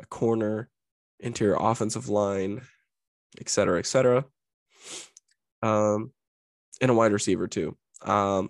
a 0.00 0.06
corner, 0.06 0.70
interior 1.18 1.56
offensive 1.58 2.08
line, 2.08 2.62
et 3.40 3.48
cetera, 3.48 3.78
et 3.78 3.86
cetera. 3.86 4.24
Um, 5.62 6.12
and 6.80 6.90
a 6.90 6.94
wide 6.94 7.12
receiver 7.12 7.48
too. 7.48 7.76
Um, 8.02 8.48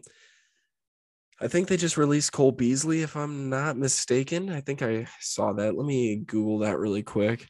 I 1.42 1.48
think 1.48 1.68
they 1.68 1.78
just 1.78 1.96
released 1.96 2.32
Cole 2.32 2.52
Beasley, 2.52 3.02
if 3.02 3.16
I'm 3.16 3.48
not 3.48 3.78
mistaken. 3.78 4.50
I 4.50 4.60
think 4.60 4.82
I 4.82 5.06
saw 5.20 5.52
that. 5.54 5.74
Let 5.74 5.86
me 5.86 6.16
Google 6.16 6.58
that 6.58 6.78
really 6.78 7.02
quick. 7.02 7.48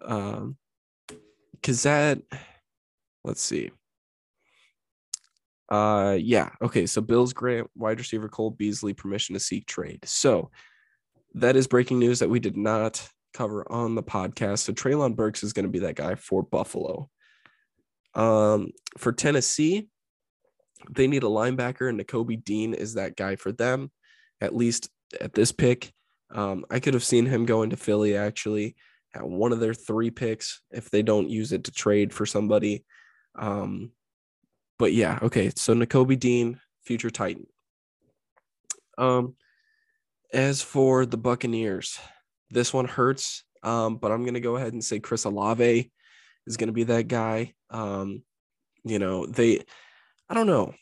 Um, 0.00 0.56
because 1.52 1.82
that, 1.82 2.20
let's 3.24 3.42
see. 3.42 3.72
Uh, 5.68 6.16
yeah. 6.18 6.50
Okay. 6.62 6.86
So 6.86 7.00
Bills 7.00 7.32
grant 7.32 7.68
wide 7.74 7.98
receiver 7.98 8.28
Cole 8.28 8.50
Beasley 8.52 8.94
permission 8.94 9.34
to 9.34 9.40
seek 9.40 9.66
trade. 9.66 10.00
So 10.04 10.50
that 11.34 11.56
is 11.56 11.66
breaking 11.66 11.98
news 11.98 12.20
that 12.20 12.30
we 12.30 12.38
did 12.38 12.56
not 12.56 13.06
cover 13.34 13.70
on 13.70 13.94
the 13.94 14.02
podcast. 14.02 14.60
So 14.60 14.72
Treylon 14.72 15.16
Burks 15.16 15.42
is 15.42 15.52
going 15.52 15.66
to 15.66 15.70
be 15.70 15.80
that 15.80 15.96
guy 15.96 16.14
for 16.14 16.42
Buffalo. 16.42 17.10
Um, 18.14 18.70
for 18.96 19.12
Tennessee, 19.12 19.88
they 20.90 21.06
need 21.06 21.22
a 21.22 21.26
linebacker, 21.26 21.88
and 21.88 22.00
Nakobe 22.00 22.44
Dean 22.44 22.74
is 22.74 22.94
that 22.94 23.16
guy 23.16 23.36
for 23.36 23.52
them, 23.52 23.90
at 24.40 24.54
least 24.54 24.88
at 25.20 25.32
this 25.32 25.52
pick. 25.52 25.92
Um, 26.30 26.64
I 26.70 26.80
could 26.80 26.94
have 26.94 27.04
seen 27.04 27.26
him 27.26 27.46
going 27.46 27.70
to 27.70 27.76
Philly 27.76 28.16
actually 28.16 28.76
at 29.14 29.26
one 29.26 29.52
of 29.52 29.60
their 29.60 29.74
three 29.74 30.10
picks 30.10 30.60
if 30.70 30.90
they 30.90 31.02
don't 31.02 31.30
use 31.30 31.52
it 31.52 31.64
to 31.64 31.70
trade 31.70 32.12
for 32.12 32.26
somebody. 32.26 32.84
Um, 33.36 33.92
but 34.78 34.92
yeah, 34.92 35.18
okay. 35.22 35.50
So 35.56 35.74
Nakobe 35.74 36.18
Dean, 36.18 36.60
future 36.84 37.10
Titan. 37.10 37.46
Um, 38.96 39.36
as 40.32 40.60
for 40.60 41.06
the 41.06 41.16
Buccaneers, 41.16 41.98
this 42.50 42.72
one 42.72 42.86
hurts. 42.86 43.44
Um, 43.62 43.96
but 43.96 44.12
I'm 44.12 44.24
gonna 44.24 44.40
go 44.40 44.56
ahead 44.56 44.72
and 44.72 44.84
say 44.84 45.00
Chris 45.00 45.24
Olave 45.24 45.90
is 46.46 46.56
gonna 46.56 46.72
be 46.72 46.84
that 46.84 47.08
guy. 47.08 47.54
Um, 47.70 48.22
you 48.84 48.98
know, 48.98 49.26
they 49.26 49.64
I 50.28 50.34
don't 50.34 50.46
know. 50.46 50.74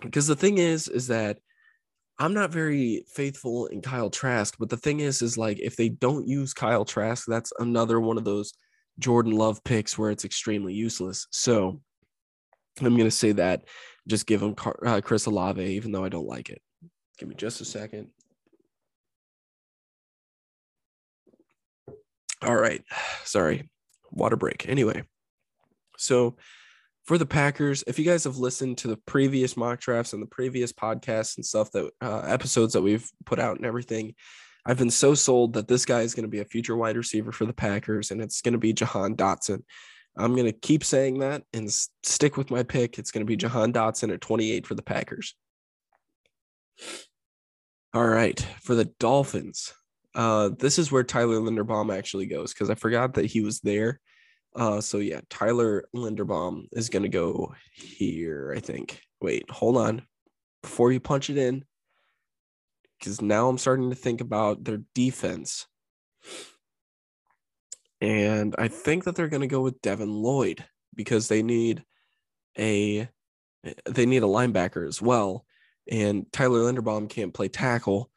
Because 0.00 0.26
the 0.26 0.36
thing 0.36 0.58
is, 0.58 0.88
is 0.88 1.08
that 1.08 1.38
I'm 2.18 2.34
not 2.34 2.50
very 2.50 3.04
faithful 3.12 3.66
in 3.66 3.80
Kyle 3.80 4.10
Trask, 4.10 4.56
but 4.58 4.68
the 4.68 4.76
thing 4.76 5.00
is, 5.00 5.22
is 5.22 5.38
like 5.38 5.60
if 5.60 5.76
they 5.76 5.88
don't 5.88 6.26
use 6.26 6.52
Kyle 6.52 6.84
Trask, 6.84 7.24
that's 7.28 7.52
another 7.58 8.00
one 8.00 8.18
of 8.18 8.24
those 8.24 8.54
Jordan 8.98 9.32
Love 9.32 9.62
picks 9.62 9.96
where 9.96 10.10
it's 10.10 10.24
extremely 10.24 10.74
useless. 10.74 11.28
So 11.30 11.80
I'm 12.80 12.96
going 12.96 13.04
to 13.04 13.10
say 13.10 13.32
that. 13.32 13.64
Just 14.08 14.26
give 14.26 14.42
him 14.42 14.54
uh, 14.86 15.00
Chris 15.02 15.26
Olave, 15.26 15.62
even 15.62 15.92
though 15.92 16.04
I 16.04 16.08
don't 16.08 16.26
like 16.26 16.48
it. 16.48 16.62
Give 17.18 17.28
me 17.28 17.34
just 17.34 17.60
a 17.60 17.64
second. 17.64 18.08
All 22.42 22.56
right. 22.56 22.82
Sorry. 23.24 23.68
Water 24.10 24.36
break. 24.36 24.68
Anyway, 24.68 25.04
so 25.98 26.36
for 27.08 27.16
the 27.16 27.24
Packers, 27.24 27.82
if 27.86 27.98
you 27.98 28.04
guys 28.04 28.24
have 28.24 28.36
listened 28.36 28.76
to 28.76 28.86
the 28.86 28.98
previous 28.98 29.56
mock 29.56 29.80
drafts 29.80 30.12
and 30.12 30.20
the 30.20 30.26
previous 30.26 30.74
podcasts 30.74 31.38
and 31.38 31.46
stuff 31.46 31.72
that 31.72 31.90
uh, 32.02 32.20
episodes 32.26 32.74
that 32.74 32.82
we've 32.82 33.10
put 33.24 33.38
out 33.38 33.56
and 33.56 33.64
everything, 33.64 34.14
I've 34.66 34.76
been 34.76 34.90
so 34.90 35.14
sold 35.14 35.54
that 35.54 35.68
this 35.68 35.86
guy 35.86 36.02
is 36.02 36.14
going 36.14 36.26
to 36.26 36.30
be 36.30 36.40
a 36.40 36.44
future 36.44 36.76
wide 36.76 36.98
receiver 36.98 37.32
for 37.32 37.46
the 37.46 37.54
Packers 37.54 38.10
and 38.10 38.20
it's 38.20 38.42
going 38.42 38.52
to 38.52 38.58
be 38.58 38.74
Jahan 38.74 39.16
Dotson. 39.16 39.62
I'm 40.18 40.34
going 40.34 40.52
to 40.52 40.52
keep 40.52 40.84
saying 40.84 41.20
that 41.20 41.44
and 41.54 41.72
stick 41.72 42.36
with 42.36 42.50
my 42.50 42.62
pick. 42.62 42.98
It's 42.98 43.10
going 43.10 43.24
to 43.24 43.30
be 43.30 43.36
Jahan 43.36 43.72
Dotson 43.72 44.12
at 44.12 44.20
28 44.20 44.66
for 44.66 44.74
the 44.74 44.82
Packers. 44.82 45.34
All 47.94 48.06
right, 48.06 48.38
for 48.60 48.74
the 48.74 48.84
Dolphins, 49.00 49.72
uh, 50.14 50.50
this 50.58 50.78
is 50.78 50.92
where 50.92 51.04
Tyler 51.04 51.40
Linderbaum 51.40 51.96
actually 51.96 52.26
goes 52.26 52.52
because 52.52 52.68
I 52.68 52.74
forgot 52.74 53.14
that 53.14 53.24
he 53.24 53.40
was 53.40 53.60
there 53.60 53.98
Uh, 54.54 54.80
so 54.80 54.98
yeah, 54.98 55.20
Tyler 55.30 55.84
Linderbaum 55.94 56.66
is 56.72 56.88
gonna 56.88 57.08
go 57.08 57.54
here. 57.72 58.52
I 58.56 58.60
think. 58.60 59.00
Wait, 59.20 59.50
hold 59.50 59.76
on, 59.76 60.02
before 60.62 60.92
you 60.92 61.00
punch 61.00 61.30
it 61.30 61.36
in, 61.38 61.64
because 62.98 63.20
now 63.20 63.48
I'm 63.48 63.58
starting 63.58 63.90
to 63.90 63.96
think 63.96 64.20
about 64.20 64.64
their 64.64 64.80
defense, 64.94 65.66
and 68.00 68.54
I 68.58 68.68
think 68.68 69.04
that 69.04 69.16
they're 69.16 69.28
gonna 69.28 69.46
go 69.46 69.60
with 69.60 69.82
Devin 69.82 70.12
Lloyd 70.12 70.64
because 70.94 71.28
they 71.28 71.42
need 71.42 71.84
a 72.58 73.08
they 73.86 74.06
need 74.06 74.22
a 74.22 74.26
linebacker 74.26 74.86
as 74.86 75.02
well, 75.02 75.44
and 75.90 76.26
Tyler 76.32 76.60
Linderbaum 76.60 77.08
can't 77.08 77.34
play 77.34 77.48
tackle. 77.48 78.10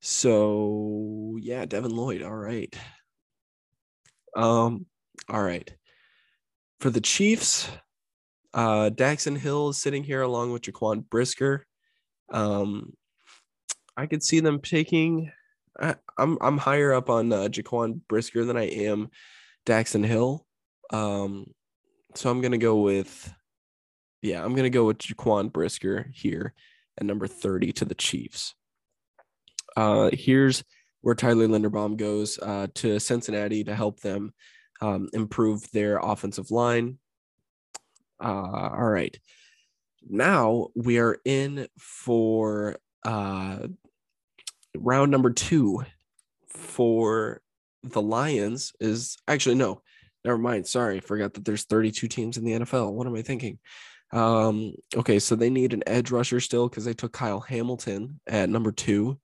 So 0.00 1.36
yeah, 1.40 1.64
Devin 1.66 1.94
Lloyd. 1.94 2.22
All 2.22 2.34
right. 2.34 2.74
Um, 4.36 4.86
all 5.28 5.42
right. 5.42 5.72
For 6.80 6.90
the 6.90 7.00
Chiefs, 7.00 7.68
uh 8.54 8.90
Daxton 8.90 9.36
Hill 9.36 9.70
is 9.70 9.78
sitting 9.78 10.04
here 10.04 10.22
along 10.22 10.52
with 10.52 10.62
Jaquan 10.62 11.08
Brisker. 11.08 11.66
Um 12.32 12.92
I 13.96 14.06
could 14.06 14.22
see 14.22 14.40
them 14.40 14.60
taking 14.60 15.32
I, 15.78 15.96
I'm 16.16 16.38
I'm 16.40 16.58
higher 16.58 16.92
up 16.92 17.10
on 17.10 17.32
uh, 17.32 17.48
Jaquan 17.48 18.00
Brisker 18.08 18.44
than 18.44 18.56
I 18.56 18.68
am 18.68 19.10
Daxton 19.66 20.04
Hill. 20.04 20.46
Um 20.92 21.52
so 22.14 22.30
I'm 22.30 22.40
gonna 22.40 22.58
go 22.58 22.80
with 22.80 23.32
yeah, 24.22 24.44
I'm 24.44 24.54
gonna 24.54 24.70
go 24.70 24.84
with 24.84 24.98
Jaquan 24.98 25.52
Brisker 25.52 26.10
here 26.12 26.54
at 26.98 27.06
number 27.06 27.26
30 27.26 27.72
to 27.72 27.84
the 27.84 27.94
Chiefs. 27.94 28.54
Uh, 29.76 30.10
here's 30.12 30.64
where 31.02 31.14
Tyler 31.14 31.46
Linderbaum 31.46 31.96
goes 31.96 32.38
uh, 32.38 32.66
to 32.74 32.98
Cincinnati 32.98 33.62
to 33.64 33.74
help 33.74 34.00
them 34.00 34.32
um, 34.80 35.08
improve 35.12 35.70
their 35.72 35.98
offensive 35.98 36.50
line. 36.50 36.98
Uh, 38.22 38.70
all 38.72 38.88
right. 38.88 39.18
Now 40.08 40.68
we 40.74 40.98
are 40.98 41.18
in 41.24 41.68
for 41.78 42.76
uh, 43.04 43.58
round 44.76 45.10
number 45.10 45.30
two 45.30 45.84
for 46.48 47.40
the 47.82 48.02
Lions. 48.02 48.72
Is 48.80 49.16
actually, 49.26 49.56
no, 49.56 49.82
never 50.24 50.38
mind. 50.38 50.66
Sorry, 50.66 51.00
forgot 51.00 51.34
that 51.34 51.44
there's 51.44 51.64
32 51.64 52.08
teams 52.08 52.36
in 52.36 52.44
the 52.44 52.52
NFL. 52.52 52.92
What 52.92 53.06
am 53.06 53.14
I 53.14 53.22
thinking? 53.22 53.58
Um, 54.12 54.74
okay, 54.96 55.18
so 55.18 55.36
they 55.36 55.50
need 55.50 55.74
an 55.74 55.82
edge 55.86 56.10
rusher 56.10 56.40
still 56.40 56.68
because 56.68 56.84
they 56.84 56.94
took 56.94 57.12
Kyle 57.12 57.40
Hamilton 57.40 58.20
at 58.26 58.48
number 58.48 58.72
two. 58.72 59.18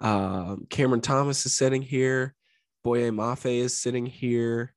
Um, 0.00 0.66
Cameron 0.68 1.00
Thomas 1.00 1.46
is 1.46 1.56
sitting 1.56 1.82
here. 1.82 2.34
Boye 2.82 3.10
Mafe 3.10 3.60
is 3.60 3.80
sitting 3.80 4.06
here. 4.06 4.74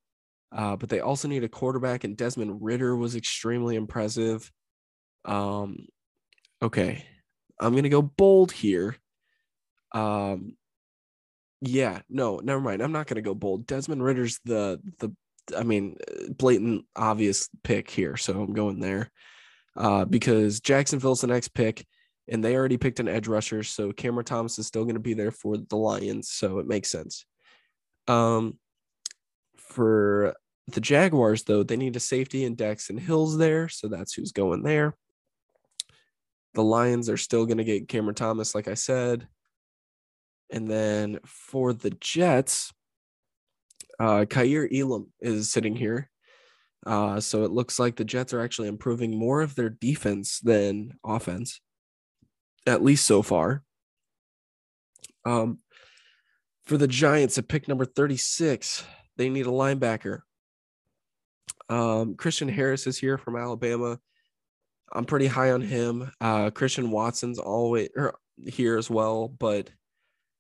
Uh, 0.51 0.75
but 0.75 0.89
they 0.89 1.00
also 1.00 1.27
need 1.27 1.44
a 1.44 1.50
quarterback, 1.50 2.03
and 2.03 2.18
Desmond 2.18 2.60
Ridder 2.62 2.96
was 2.96 3.15
extremely 3.15 3.75
impressive. 3.75 4.51
Um, 5.25 5.88
okay, 6.62 7.06
I'm 7.60 7.75
gonna 7.75 7.89
go 7.89 8.01
bold 8.01 8.51
here. 8.51 8.96
Um, 9.91 10.56
yeah, 11.62 12.01
no, 12.10 12.38
never 12.38 12.62
mind. 12.62 12.82
I'm 12.82 12.91
not 12.91 13.08
gonna 13.08 13.22
go 13.22 13.36
bold. 13.36 13.68
Desmond 13.68 14.03
Ridder's 14.03 14.39
the 14.46 14.82
the, 15.00 15.13
I 15.56 15.63
mean, 15.63 15.98
blatant 16.29 16.86
obvious 16.96 17.50
pick 17.63 17.89
here, 17.89 18.18
so 18.18 18.41
I'm 18.41 18.53
going 18.53 18.79
there. 18.79 19.12
Uh, 19.75 20.03
because 20.03 20.60
Jacksonville's 20.60 21.22
the 21.22 21.27
next 21.27 21.50
pick 21.50 21.86
and 22.29 22.44
they 22.44 22.56
already 22.56 22.77
picked 22.77 23.00
an 23.00 23.08
edge 23.08 23.27
rusher. 23.27 23.63
So 23.63 23.91
Cameron 23.91 24.25
Thomas 24.25 24.60
is 24.60 24.68
still 24.68 24.86
to 24.86 25.00
be 25.00 25.13
there 25.13 25.32
for 25.32 25.58
the 25.58 25.75
Lions. 25.75 26.29
So 26.29 26.60
it 26.60 26.68
makes 26.68 26.89
sense. 26.89 27.25
Um, 28.08 28.58
for 29.70 30.36
the 30.68 30.82
Jaguars, 30.82 31.44
though, 31.44 31.64
they 31.64 31.78
need 31.78 31.96
a 31.96 32.00
safety 32.00 32.46
and 32.46 32.58
Daxton 32.58 33.00
Hills 33.00 33.38
there. 33.38 33.70
So 33.70 33.88
that's 33.88 34.14
who's 34.14 34.32
going 34.32 34.64
there. 34.64 34.96
The 36.54 36.64
Lions 36.64 37.10
are 37.10 37.18
still 37.18 37.46
going 37.46 37.58
to 37.58 37.64
get 37.64 37.88
Cameron 37.88 38.16
Thomas, 38.16 38.54
like 38.54 38.68
I 38.68 38.74
said. 38.74 39.28
And 40.52 40.68
then 40.68 41.20
for 41.26 41.74
the 41.74 41.92
Jets, 41.92 42.74
uh, 44.00 44.26
Kaiir 44.28 44.68
Elam 44.74 45.12
is 45.20 45.52
sitting 45.52 45.76
here. 45.76 46.10
Uh, 46.86 47.20
so 47.20 47.43
it 47.43 47.52
looks 47.52 47.78
like 47.78 47.96
the 47.96 48.06
Jets 48.06 48.34
are 48.34 48.41
actually 48.41 48.67
improving 48.67 49.17
more 49.17 49.41
of 49.41 49.56
their 49.56 49.70
defense 49.70 50.39
than 50.39 50.93
offense 51.06 51.62
at 52.65 52.84
least 52.84 53.06
so 53.06 53.22
far. 53.22 53.63
Um, 55.26 55.60
for 56.65 56.78
the 56.78 56.88
Giants 56.88 57.38
at 57.38 57.48
pick 57.48 57.67
number 57.67 57.86
36, 57.86 58.86
they 59.19 59.29
need 59.29 59.45
a 59.45 59.51
linebacker. 59.51 60.21
Um, 61.67 62.15
Christian 62.15 62.47
Harris 62.47 62.88
is 62.88 62.97
here 62.97 63.17
from 63.17 63.36
Alabama. 63.36 63.99
I'm 64.93 65.03
pretty 65.03 65.27
high 65.27 65.51
on 65.51 65.62
him. 65.62 66.10
Uh, 66.21 66.49
Christian 66.51 66.89
Watson's 66.89 67.38
always 67.38 67.89
er, 67.97 68.15
here 68.47 68.77
as 68.77 68.89
well, 68.89 69.27
but 69.27 69.69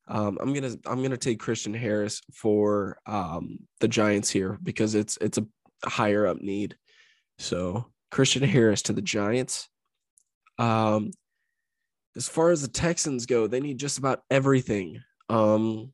um, 0.07 0.37
I'm 0.41 0.53
gonna 0.53 0.75
I'm 0.85 1.03
gonna 1.03 1.17
take 1.17 1.41
Christian 1.41 1.73
Harris 1.73 2.21
for 2.33 2.97
um, 3.05 3.59
the 3.81 3.89
Giants 3.89 4.29
here 4.29 4.57
because 4.63 4.95
it's 4.95 5.17
it's 5.19 5.37
a 5.37 5.45
higher 5.85 6.25
up 6.25 6.41
need. 6.41 6.77
So 7.37 7.85
Christian 8.11 8.43
Harris 8.43 8.81
to 8.83 8.93
the 8.93 9.01
Giants. 9.01 9.67
Um, 10.57 11.11
as 12.15 12.29
far 12.29 12.49
as 12.51 12.61
the 12.61 12.69
Texans 12.69 13.25
go, 13.25 13.45
they 13.45 13.59
need 13.59 13.77
just 13.77 13.97
about 13.97 14.23
everything. 14.31 15.03
Um, 15.27 15.91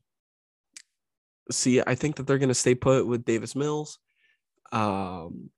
see, 1.50 1.80
I 1.86 1.94
think 1.94 2.16
that 2.16 2.26
they're 2.26 2.38
going 2.38 2.48
to 2.48 2.54
stay 2.54 2.74
put 2.74 3.06
with 3.06 3.24
Davis 3.24 3.54
Mills. 3.54 3.98
Um, 4.72 5.50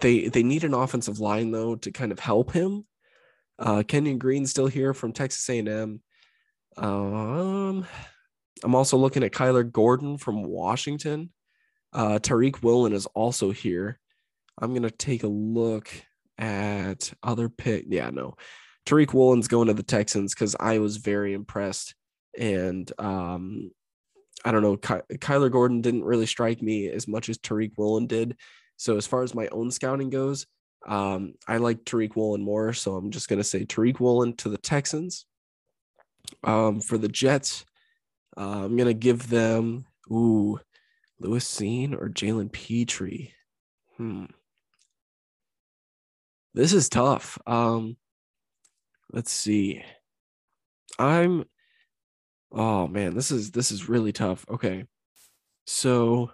they 0.00 0.28
they 0.28 0.42
need 0.42 0.64
an 0.64 0.74
offensive 0.74 1.20
line 1.20 1.50
though 1.50 1.76
to 1.76 1.90
kind 1.90 2.12
of 2.12 2.18
help 2.18 2.52
him. 2.52 2.86
Uh, 3.58 3.82
Kenyon 3.86 4.18
Green 4.18 4.46
still 4.46 4.66
here 4.66 4.94
from 4.94 5.12
Texas 5.12 5.48
A&M. 5.48 6.00
Um, 6.76 7.86
I'm 8.64 8.74
also 8.74 8.96
looking 8.96 9.22
at 9.22 9.32
Kyler 9.32 9.70
Gordon 9.70 10.16
from 10.16 10.42
Washington. 10.42 11.30
Uh, 11.92 12.18
Tariq 12.18 12.62
Woolen 12.62 12.94
is 12.94 13.06
also 13.06 13.50
here. 13.50 14.00
I'm 14.60 14.74
gonna 14.74 14.90
take 14.90 15.22
a 15.22 15.28
look 15.28 15.90
at 16.38 17.12
other 17.22 17.48
pick. 17.48 17.84
Yeah, 17.88 18.10
no. 18.10 18.34
Tariq 18.86 19.12
Woolen's 19.12 19.48
going 19.48 19.68
to 19.68 19.74
the 19.74 19.82
Texans 19.82 20.34
because 20.34 20.56
I 20.58 20.78
was 20.78 20.96
very 20.96 21.34
impressed. 21.34 21.94
And 22.38 22.90
um, 22.98 23.70
I 24.44 24.50
don't 24.50 24.62
know, 24.62 24.76
Ky- 24.76 25.16
Kyler 25.18 25.50
Gordon 25.50 25.80
didn't 25.80 26.04
really 26.04 26.26
strike 26.26 26.62
me 26.62 26.88
as 26.88 27.06
much 27.06 27.28
as 27.28 27.38
Tariq 27.38 27.72
Woolen 27.76 28.06
did. 28.06 28.36
So 28.76 28.96
as 28.96 29.06
far 29.06 29.22
as 29.22 29.34
my 29.34 29.48
own 29.48 29.70
scouting 29.70 30.10
goes, 30.10 30.46
um, 30.86 31.34
I 31.46 31.58
like 31.58 31.84
Tariq 31.84 32.16
Woolen 32.16 32.42
more. 32.42 32.72
So 32.72 32.96
I'm 32.96 33.10
just 33.10 33.28
going 33.28 33.38
to 33.38 33.44
say 33.44 33.64
Tariq 33.64 34.00
Woolen 34.00 34.34
to 34.38 34.48
the 34.48 34.58
Texans. 34.58 35.26
Um, 36.44 36.80
for 36.80 36.98
the 36.98 37.08
Jets, 37.08 37.64
uh, 38.36 38.64
I'm 38.64 38.76
going 38.76 38.88
to 38.88 38.94
give 38.94 39.28
them, 39.28 39.84
ooh, 40.10 40.58
Lewis 41.20 41.44
Cine 41.44 41.94
or 41.94 42.08
Jalen 42.08 42.50
Pitre. 42.50 43.28
Hmm. 43.96 44.24
This 46.54 46.72
is 46.72 46.88
tough. 46.88 47.38
Um, 47.46 47.96
let's 49.12 49.30
see. 49.30 49.82
I'm 50.98 51.44
oh 52.52 52.86
man, 52.88 53.14
this 53.14 53.30
is 53.30 53.50
this 53.50 53.70
is 53.70 53.88
really 53.88 54.12
tough. 54.12 54.44
Okay. 54.48 54.86
So 55.66 56.30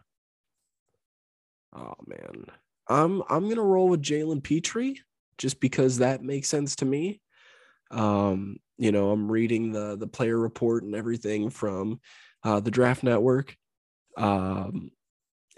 oh 1.75 1.95
man. 2.07 2.47
I'm 2.89 3.23
I'm 3.29 3.49
gonna 3.49 3.63
roll 3.63 3.89
with 3.89 4.03
Jalen 4.03 4.43
Pitre 4.43 4.95
just 5.37 5.61
because 5.61 5.99
that 5.99 6.23
makes 6.23 6.49
sense 6.49 6.77
to 6.77 6.85
me. 6.85 7.21
Um, 7.91 8.59
you 8.77 8.93
know, 8.93 9.11
I'm 9.11 9.31
reading 9.31 9.73
the 9.73 9.97
the 9.97 10.07
player 10.07 10.39
report 10.39 10.85
and 10.85 10.95
everything 10.95 11.51
from 11.51 12.01
uh, 12.45 12.61
the 12.61 12.71
draft 12.71 13.03
network. 13.03 13.57
Um, 14.17 14.91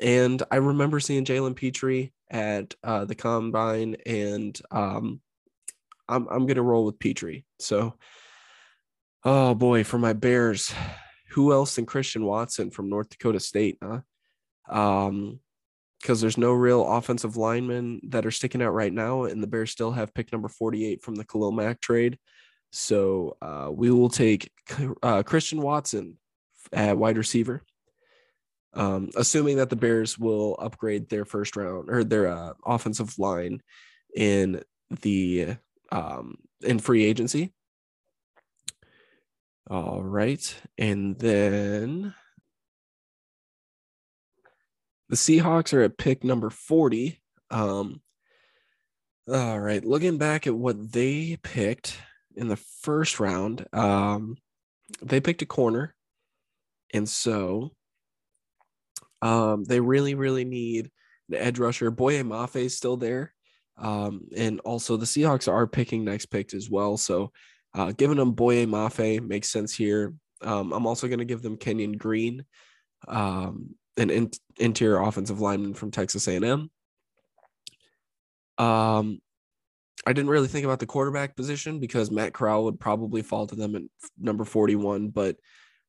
and 0.00 0.42
I 0.50 0.56
remember 0.56 1.00
seeing 1.00 1.24
Jalen 1.24 1.56
Pitre 1.56 2.10
at 2.30 2.74
uh, 2.82 3.04
the 3.04 3.14
combine, 3.14 3.96
and 4.06 4.58
um, 4.70 5.20
I'm 6.08 6.26
I'm 6.28 6.46
gonna 6.46 6.62
roll 6.62 6.84
with 6.84 6.98
Pitre. 6.98 7.42
So, 7.58 7.94
oh 9.24 9.54
boy, 9.54 9.84
for 9.84 9.98
my 9.98 10.12
Bears, 10.12 10.72
who 11.30 11.52
else 11.52 11.76
than 11.76 11.86
Christian 11.86 12.24
Watson 12.24 12.70
from 12.70 12.88
North 12.88 13.10
Dakota 13.10 13.40
State? 13.40 13.78
Huh? 13.82 14.00
Um, 14.68 15.40
because 16.00 16.20
there's 16.20 16.38
no 16.38 16.52
real 16.52 16.86
offensive 16.86 17.36
linemen 17.36 18.00
that 18.08 18.24
are 18.24 18.30
sticking 18.30 18.62
out 18.62 18.72
right 18.72 18.92
now, 18.92 19.24
and 19.24 19.42
the 19.42 19.46
Bears 19.46 19.70
still 19.70 19.92
have 19.92 20.14
pick 20.14 20.32
number 20.32 20.48
48 20.48 21.02
from 21.02 21.14
the 21.14 21.24
Khalil 21.24 21.52
Mack 21.52 21.80
trade. 21.80 22.18
So 22.72 23.36
uh, 23.42 23.68
we 23.70 23.90
will 23.90 24.08
take 24.08 24.50
uh, 25.02 25.22
Christian 25.22 25.60
Watson 25.60 26.16
at 26.72 26.96
wide 26.96 27.18
receiver. 27.18 27.62
Um, 28.72 29.10
assuming 29.16 29.56
that 29.56 29.68
the 29.68 29.76
Bears 29.76 30.16
will 30.16 30.56
upgrade 30.60 31.08
their 31.08 31.24
first 31.24 31.56
round 31.56 31.90
or 31.90 32.04
their 32.04 32.28
uh, 32.28 32.52
offensive 32.64 33.18
line 33.18 33.60
in 34.14 34.62
the 35.02 35.56
um, 35.90 36.36
in 36.62 36.78
free 36.78 37.04
agency. 37.04 37.52
All 39.70 40.02
right. 40.02 40.54
And 40.76 41.18
then 41.18 42.14
The 45.10 45.16
Seahawks 45.16 45.74
are 45.74 45.82
at 45.82 45.98
pick 45.98 46.22
number 46.22 46.50
40. 46.50 47.20
Um, 47.50 48.00
all 49.28 49.58
right, 49.58 49.84
looking 49.84 50.18
back 50.18 50.46
at 50.46 50.54
what 50.54 50.92
they 50.92 51.36
picked 51.42 51.98
in 52.36 52.46
the 52.46 52.56
first 52.56 53.18
round, 53.18 53.66
um, 53.72 54.36
they 55.02 55.20
picked 55.20 55.42
a 55.42 55.46
corner. 55.46 55.96
And 56.94 57.08
so 57.08 57.72
um, 59.20 59.64
they 59.64 59.80
really, 59.80 60.14
really 60.14 60.44
need 60.44 60.92
an 61.28 61.34
edge 61.34 61.58
rusher. 61.58 61.90
Boye 61.90 62.22
Mafe 62.22 62.66
is 62.66 62.76
still 62.76 62.96
there. 62.96 63.34
Um, 63.76 64.28
and 64.36 64.60
also 64.60 64.96
the 64.96 65.06
Seahawks 65.06 65.50
are 65.50 65.66
picking 65.66 66.04
next 66.04 66.26
pick 66.26 66.54
as 66.54 66.70
well. 66.70 66.96
So 66.96 67.32
uh, 67.74 67.92
giving 67.92 68.16
them 68.16 68.32
Boye 68.32 68.66
Mafe 68.66 69.20
makes 69.20 69.48
sense 69.48 69.74
here. 69.74 70.14
Um, 70.42 70.72
I'm 70.72 70.86
also 70.86 71.06
going 71.06 71.18
to 71.18 71.24
give 71.24 71.42
them 71.42 71.56
Kenyon 71.56 71.92
Green, 71.92 72.44
um, 73.08 73.74
an 73.96 74.10
in- 74.10 74.30
interior 74.58 75.00
offensive 75.00 75.40
lineman 75.40 75.74
from 75.74 75.90
Texas 75.90 76.26
A&M. 76.26 76.70
Um, 78.58 79.20
I 80.06 80.12
didn't 80.12 80.30
really 80.30 80.48
think 80.48 80.64
about 80.64 80.80
the 80.80 80.86
quarterback 80.86 81.36
position 81.36 81.78
because 81.78 82.10
Matt 82.10 82.32
Corral 82.32 82.64
would 82.64 82.80
probably 82.80 83.22
fall 83.22 83.46
to 83.46 83.54
them 83.54 83.76
at 83.76 83.82
number 84.18 84.44
41, 84.44 85.08
but 85.08 85.36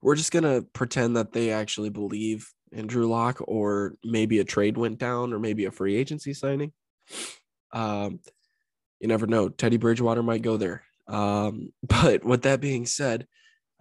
we're 0.02 0.16
just 0.16 0.32
going 0.32 0.44
to 0.44 0.66
pretend 0.74 1.16
that 1.16 1.32
they 1.32 1.52
actually 1.52 1.90
believe 1.90 2.48
in 2.72 2.88
Drew 2.88 3.08
Lock, 3.08 3.40
or 3.48 3.96
maybe 4.04 4.40
a 4.40 4.44
trade 4.44 4.78
went 4.78 4.98
down, 4.98 5.34
or 5.34 5.40
maybe 5.40 5.66
a 5.66 5.72
free 5.72 5.96
agency 5.96 6.34
signing. 6.34 6.74
Um, 7.72 8.20
you 9.00 9.08
never 9.08 9.28
know. 9.28 9.50
Teddy 9.50 9.78
Bridgewater 9.78 10.24
might 10.24 10.42
go 10.42 10.58
there. 10.58 10.84
Um, 11.12 11.74
but 11.84 12.24
with 12.24 12.44
that 12.44 12.62
being 12.62 12.88
said, 12.88 13.28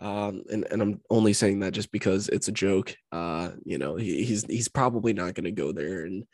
um, 0.00 0.44
and, 0.50 0.66
and 0.70 0.80
I'm 0.82 1.00
only 1.10 1.32
saying 1.32 1.60
that 1.60 1.72
just 1.72 1.92
because 1.92 2.28
it's 2.28 2.48
a 2.48 2.52
joke. 2.52 2.94
Uh, 3.12 3.50
you 3.64 3.78
know, 3.78 3.96
he, 3.96 4.24
he's 4.24 4.44
he's 4.44 4.68
probably 4.68 5.12
not 5.12 5.34
going 5.34 5.44
to 5.44 5.52
go 5.52 5.72
there 5.72 6.04
and 6.04 6.24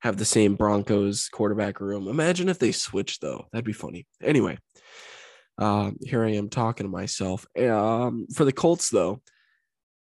have 0.00 0.16
the 0.16 0.24
same 0.24 0.54
Broncos 0.54 1.28
quarterback 1.28 1.80
room. 1.80 2.08
Imagine 2.08 2.48
if 2.48 2.58
they 2.58 2.72
switched 2.72 3.20
though. 3.20 3.46
That'd 3.52 3.66
be 3.66 3.72
funny. 3.72 4.06
Anyway, 4.22 4.58
um, 5.58 5.98
here 6.02 6.24
I 6.24 6.30
am 6.32 6.48
talking 6.48 6.86
to 6.86 6.90
myself. 6.90 7.46
Um, 7.58 8.26
for 8.34 8.46
the 8.46 8.52
Colts 8.52 8.88
though, 8.88 9.20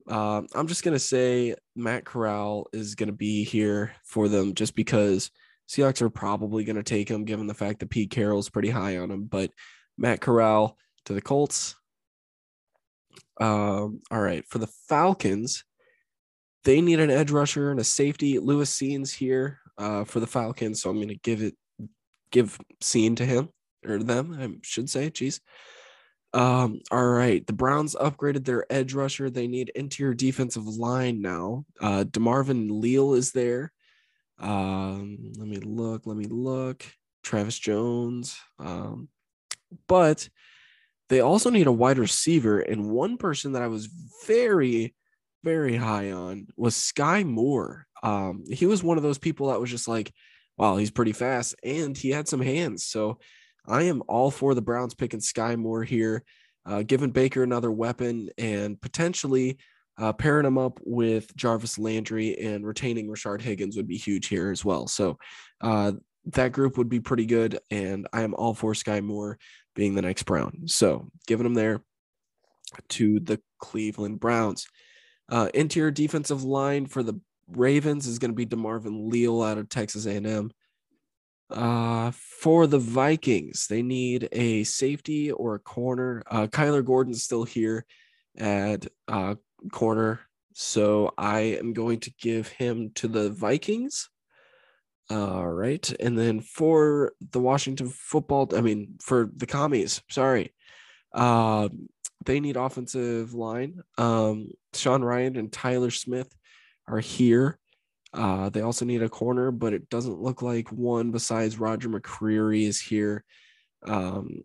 uh, 0.09 0.43
I'm 0.53 0.67
just 0.67 0.83
gonna 0.83 0.99
say 0.99 1.55
Matt 1.77 2.05
Corral 2.05 2.67
is 2.73 2.97
gonna 2.97 3.13
be 3.13 3.45
here 3.45 3.93
for 4.05 4.29
them 4.29 4.55
just 4.55 4.75
because 4.75 5.31
Seahawks 5.69 6.03
are 6.03 6.11
probably 6.11 6.65
gonna 6.65 6.83
take 6.83 7.09
him, 7.09 7.25
given 7.25 7.47
the 7.47 7.55
fact 7.55 7.79
that 7.79 7.91
Pete 7.91 8.11
Carroll's 8.11 8.51
pretty 8.51 8.71
high 8.71 8.99
on 8.99 9.13
him. 9.13 9.25
But 9.27 9.53
Matt 9.97 10.21
Corral 10.21 10.77
to 11.07 11.15
the 11.15 11.23
Colts. 11.23 11.77
Um, 13.41 14.01
all 14.11 14.21
right, 14.21 14.45
for 14.49 14.59
the 14.59 14.71
Falcons, 14.89 15.65
they 16.65 16.81
need 16.81 17.01
an 17.01 17.11
edge 17.11 17.31
rusher 17.31 17.71
and 17.71 17.81
a 17.81 17.85
safety. 17.85 18.39
Lewis 18.39 18.71
Cine's 18.71 19.13
here 19.13 19.59
uh, 19.79 20.05
for 20.05 20.21
the 20.21 20.27
Falcons, 20.27 20.81
so 20.81 20.91
I'm 20.91 20.97
going 20.97 21.09
to 21.09 21.17
give 21.17 21.43
it 21.43 21.57
give 22.31 22.59
Cine 22.83 23.17
to 23.17 23.25
him 23.25 23.49
or 23.87 23.99
them, 23.99 24.37
I 24.39 24.49
should 24.63 24.91
say. 24.91 25.11
Jeez. 25.11 25.41
Um, 26.33 26.81
all 26.91 27.07
right. 27.07 27.47
The 27.47 27.53
Browns 27.53 27.95
upgraded 27.95 28.45
their 28.45 28.67
edge 28.71 28.93
rusher. 28.93 29.31
They 29.31 29.47
need 29.47 29.71
interior 29.77 30.15
defensive 30.15 30.67
line 30.67 31.23
now. 31.23 31.65
Uh, 31.81 32.05
DeMarvin 32.05 32.83
Leal 32.83 33.15
is 33.15 33.31
there. 33.31 33.73
Um, 34.41 35.33
let 35.39 35.47
me 35.47 35.59
look. 35.59 36.07
Let 36.07 36.17
me 36.17 36.25
look. 36.25 36.85
Travis 37.23 37.59
Jones. 37.59 38.37
Um, 38.59 39.09
but 39.87 40.29
they 41.09 41.21
also 41.21 41.51
need 41.51 41.67
a 41.67 41.73
wide 41.73 41.99
receiver. 41.99 42.61
And 42.61 42.91
one 42.91 43.17
person 43.17 43.53
that 43.53 43.63
I 43.63 43.69
was 43.69 43.89
very, 44.27 44.95
very 45.43 45.77
high 45.77 46.13
on 46.13 46.47
was 46.57 46.75
Skyy 46.75 47.25
Moore. 47.25 47.87
Um, 48.03 48.45
he 48.51 48.67
was 48.67 48.83
one 48.83 48.97
of 48.97 49.03
those 49.03 49.19
people 49.19 49.49
that 49.49 49.61
was 49.61 49.71
just 49.71 49.89
like, 49.89 50.13
wow, 50.57 50.77
he's 50.77 50.91
pretty 50.91 51.13
fast 51.13 51.55
and 51.63 51.97
he 51.97 52.11
had 52.11 52.29
some 52.29 52.41
hands. 52.41 52.85
So 52.85 53.19
I 53.67 53.83
am 53.83 54.03
all 54.09 54.31
for 54.31 54.55
the 54.55 54.63
Browns 54.63 54.95
picking 54.95 55.21
Skyy 55.21 55.57
Moore 55.57 55.85
here, 55.85 56.23
uh, 56.67 56.83
giving 56.83 57.11
Baker 57.11 57.43
another 57.43 57.71
weapon 57.71 58.31
and 58.39 58.81
potentially 58.81 59.59
uh, 59.99 60.13
pairing 60.13 60.47
him 60.47 60.59
up 60.59 60.81
with 60.85 61.35
Jarvis 61.37 61.79
Landry 61.79 62.39
and 62.39 62.67
retaining 62.67 63.09
Rashard 63.09 63.41
Higgins 63.41 63.77
would 63.77 63.87
be 63.89 63.97
huge 63.97 64.27
here 64.27 64.51
as 64.51 64.65
well. 64.65 64.87
So 64.87 65.19
uh, 65.61 65.93
that 66.27 66.53
group 66.53 66.77
would 66.79 66.89
be 66.89 67.01
pretty 67.01 67.27
good. 67.27 67.59
And 67.71 68.07
I 68.13 68.23
am 68.23 68.35
all 68.35 68.55
for 68.55 68.73
Skyy 68.73 69.03
Moore 69.03 69.39
being 69.75 69.95
the 69.95 70.03
next 70.03 70.25
Brown. 70.25 70.63
So 70.67 71.09
giving 71.27 71.47
him 71.47 71.55
there 71.55 71.83
to 72.91 73.21
the 73.21 73.41
Cleveland 73.59 74.21
Browns. 74.21 74.67
Uh, 75.29 75.49
interior 75.55 75.91
defensive 75.91 76.45
line 76.45 76.87
for 76.87 77.03
the 77.03 77.19
Ravens 77.49 78.07
is 78.07 78.19
going 78.19 78.31
to 78.31 78.35
be 78.35 78.47
DeMarvin 78.47 79.11
Leal 79.11 79.43
out 79.43 79.59
of 79.59 79.69
Texas 79.69 80.07
A&M. 80.07 80.51
Uh, 81.51 82.11
for 82.13 82.67
the 82.67 82.79
Vikings, 82.79 83.67
they 83.69 83.83
need 83.83 84.29
a 84.33 84.65
safety 84.65 85.31
or 85.31 85.55
a 85.55 85.59
corner. 85.59 86.23
Uh, 86.31 86.47
Kyler 86.47 86.85
Gordon's 86.85 87.23
still 87.23 87.45
here 87.45 87.85
at 88.37 88.87
uh, 89.09 89.35
corner, 89.71 90.21
so 90.55 91.13
I 91.19 91.41
am 91.41 91.73
going 91.73 92.01
to 92.01 92.13
give 92.19 92.49
him 92.49 92.91
to 92.97 93.09
the 93.09 93.31
Vikings. 93.31 94.09
All 95.11 95.47
right. 95.47 95.93
And 96.01 96.19
then 96.19 96.41
for 96.41 97.13
the 97.33 97.41
Washington 97.41 97.89
football, 97.89 98.49
I 98.57 98.63
mean, 98.63 98.97
for 99.03 99.31
the 99.37 99.47
commies, 99.47 100.03
sorry. 100.09 100.55
Uh, 101.13 101.69
they 102.25 102.41
need 102.41 102.57
offensive 102.57 103.35
line. 103.35 103.83
Um, 103.99 104.51
Sean 104.73 105.03
Rhyan 105.03 105.39
and 105.39 105.53
Tyler 105.53 105.91
Smith 105.91 106.35
are 106.89 107.01
here. 107.01 107.59
Uh, 108.15 108.49
they 108.49 108.63
also 108.63 108.85
need 108.85 109.03
a 109.03 109.09
corner, 109.09 109.51
but 109.51 109.75
it 109.75 109.91
doesn't 109.91 110.21
look 110.21 110.41
like 110.41 110.71
one 110.73 111.11
besides 111.11 111.59
Roger 111.59 111.89
McCreary 111.89 112.67
is 112.67 112.81
here. 112.81 113.25
Um, 113.87 114.43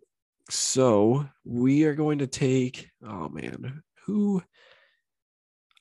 so 0.49 1.29
we 1.45 1.85
are 1.85 1.93
going 1.93 2.19
to 2.19 2.27
take, 2.27 2.89
oh 3.05 3.29
man, 3.29 3.83
who? 4.05 4.43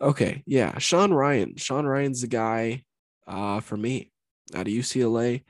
Okay, 0.00 0.44
yeah, 0.46 0.78
Sean 0.78 1.10
Rhyan. 1.10 1.58
Sean 1.58 1.84
Rhyan's 1.84 2.20
the 2.20 2.28
guy 2.28 2.84
uh, 3.26 3.60
for 3.60 3.76
me 3.76 4.12
out 4.54 4.66
of 4.66 4.72
UCLA. 4.72 5.44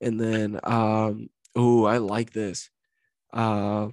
And 0.00 0.20
then, 0.20 0.60
um, 0.64 1.28
oh, 1.54 1.84
I 1.84 1.98
like 1.98 2.32
this. 2.32 2.70
Uh, 3.32 3.88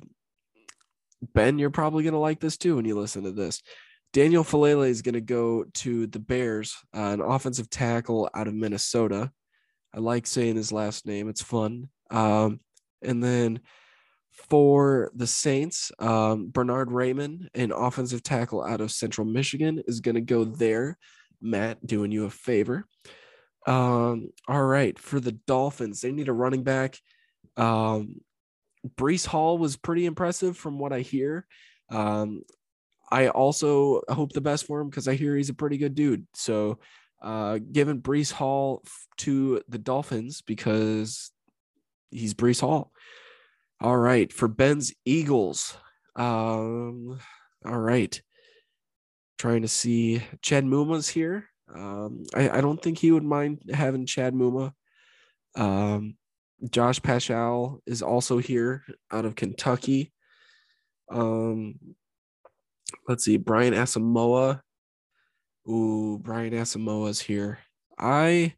ben, 1.34 1.60
you're 1.60 1.70
probably 1.70 2.04
going 2.04 2.14
to 2.14 2.20
like 2.20 2.40
this 2.40 2.58
too 2.58 2.76
when 2.76 2.86
you 2.86 2.98
listen 3.00 3.24
to 3.24 3.32
this. 3.32 3.62
Daniel 4.12 4.44
Faalele 4.44 4.90
is 4.90 5.04
going 5.04 5.14
to 5.14 5.22
go 5.22 5.66
to 5.76 6.08
the 6.08 6.20
Bears, 6.20 6.76
uh, 6.96 7.12
an 7.14 7.22
offensive 7.22 7.70
tackle 7.70 8.30
out 8.34 8.48
of 8.48 8.56
Minnesota. 8.56 9.32
I 9.94 10.00
like 10.00 10.26
saying 10.26 10.56
his 10.56 10.72
last 10.72 11.06
name, 11.06 11.30
it's 11.30 11.44
fun. 11.44 11.90
Um, 12.10 12.60
and 13.04 13.24
then 13.24 13.60
for 14.50 15.12
the 15.16 15.28
Saints, 15.28 15.92
um, 16.00 16.50
Bernhard 16.50 16.90
Raimann, 16.90 17.48
an 17.54 17.72
offensive 17.72 18.24
tackle 18.24 18.64
out 18.64 18.82
of 18.82 18.92
Central 18.92 19.26
Michigan, 19.28 19.84
is 19.86 20.00
going 20.00 20.16
to 20.16 20.22
go 20.22 20.44
there. 20.44 20.98
Matt, 21.42 21.86
doing 21.86 22.12
you 22.12 22.26
a 22.26 22.30
favor. 22.30 22.86
Um, 23.68 24.30
all 24.48 24.64
right, 24.64 24.98
for 24.98 25.20
the 25.20 25.34
Dolphins, 25.34 26.02
they 26.02 26.12
need 26.12 26.30
a 26.30 26.34
running 26.34 26.64
back. 26.64 26.98
Um, 27.58 28.22
Breece 28.96 29.26
Hall 29.26 29.58
was 29.58 29.76
pretty 29.76 30.06
impressive 30.06 30.58
from 30.58 30.80
what 30.80 30.94
I 30.94 31.02
hear. 31.02 31.46
Um, 31.90 32.44
I 33.12 33.30
also 33.30 34.02
hope 34.10 34.32
the 34.32 34.42
best 34.42 34.66
for 34.66 34.80
him 34.80 34.90
because 34.90 35.08
I 35.08 35.16
hear 35.16 35.36
he's 35.36 35.50
a 35.50 35.54
pretty 35.54 35.78
good 35.78 35.96
dude. 35.96 36.26
So, 36.34 36.80
uh, 37.22 37.60
giving 37.72 38.02
Breece 38.02 38.32
Hall 38.32 38.84
to 39.18 39.62
the 39.68 39.78
Dolphins 39.78 40.42
because 40.42 41.32
he's 42.12 42.34
Breece 42.34 42.62
Hall. 42.62 42.92
All 43.82 43.98
right, 43.98 44.32
for 44.32 44.48
Ben's 44.48 44.94
Eagles. 45.06 45.76
Um, 46.16 47.20
all 47.66 47.80
right, 47.80 48.22
trying 49.38 49.64
to 49.64 49.68
see 49.68 50.22
Chad 50.42 50.66
Muma's 50.66 51.10
here. 51.10 51.50
Um, 51.74 52.26
I, 52.34 52.50
I 52.50 52.62
don't 52.62 52.82
think 52.82 52.98
he 52.98 53.12
would 53.12 53.24
mind 53.24 53.62
having 53.74 54.06
Chad 54.06 54.34
Muma. 54.34 54.74
Um, 55.56 56.16
Josh 56.70 57.02
Paschal 57.02 57.82
is 57.86 58.02
also 58.02 58.38
here 58.38 58.84
out 59.12 59.26
of 59.26 59.36
Kentucky. 59.36 60.12
Um, 61.12 61.80
let's 63.08 63.24
see, 63.24 63.38
Brian 63.38 63.74
Asamoah. 63.74 64.62
Ooh, 65.68 66.20
Brian 66.22 66.54
Asamoah 66.54 67.10
is 67.10 67.22
here. 67.22 67.60
I, 67.98 68.56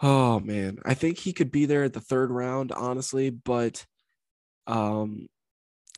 oh 0.00 0.40
man, 0.40 0.78
I 0.84 0.94
think 0.94 1.18
he 1.18 1.32
could 1.32 1.50
be 1.50 1.66
there 1.66 1.84
at 1.84 1.92
the 1.92 2.00
third 2.00 2.30
round, 2.30 2.72
honestly, 2.72 3.30
but 3.30 3.84
um, 4.66 5.28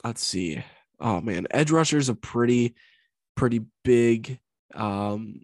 let's 0.05 0.25
see. 0.25 0.64
Oh 1.01 1.20
man, 1.20 1.46
edge 1.51 1.70
rushers 1.70 2.09
a 2.09 2.14
pretty, 2.14 2.75
pretty 3.37 3.61
big 3.85 4.38
um 4.75 5.42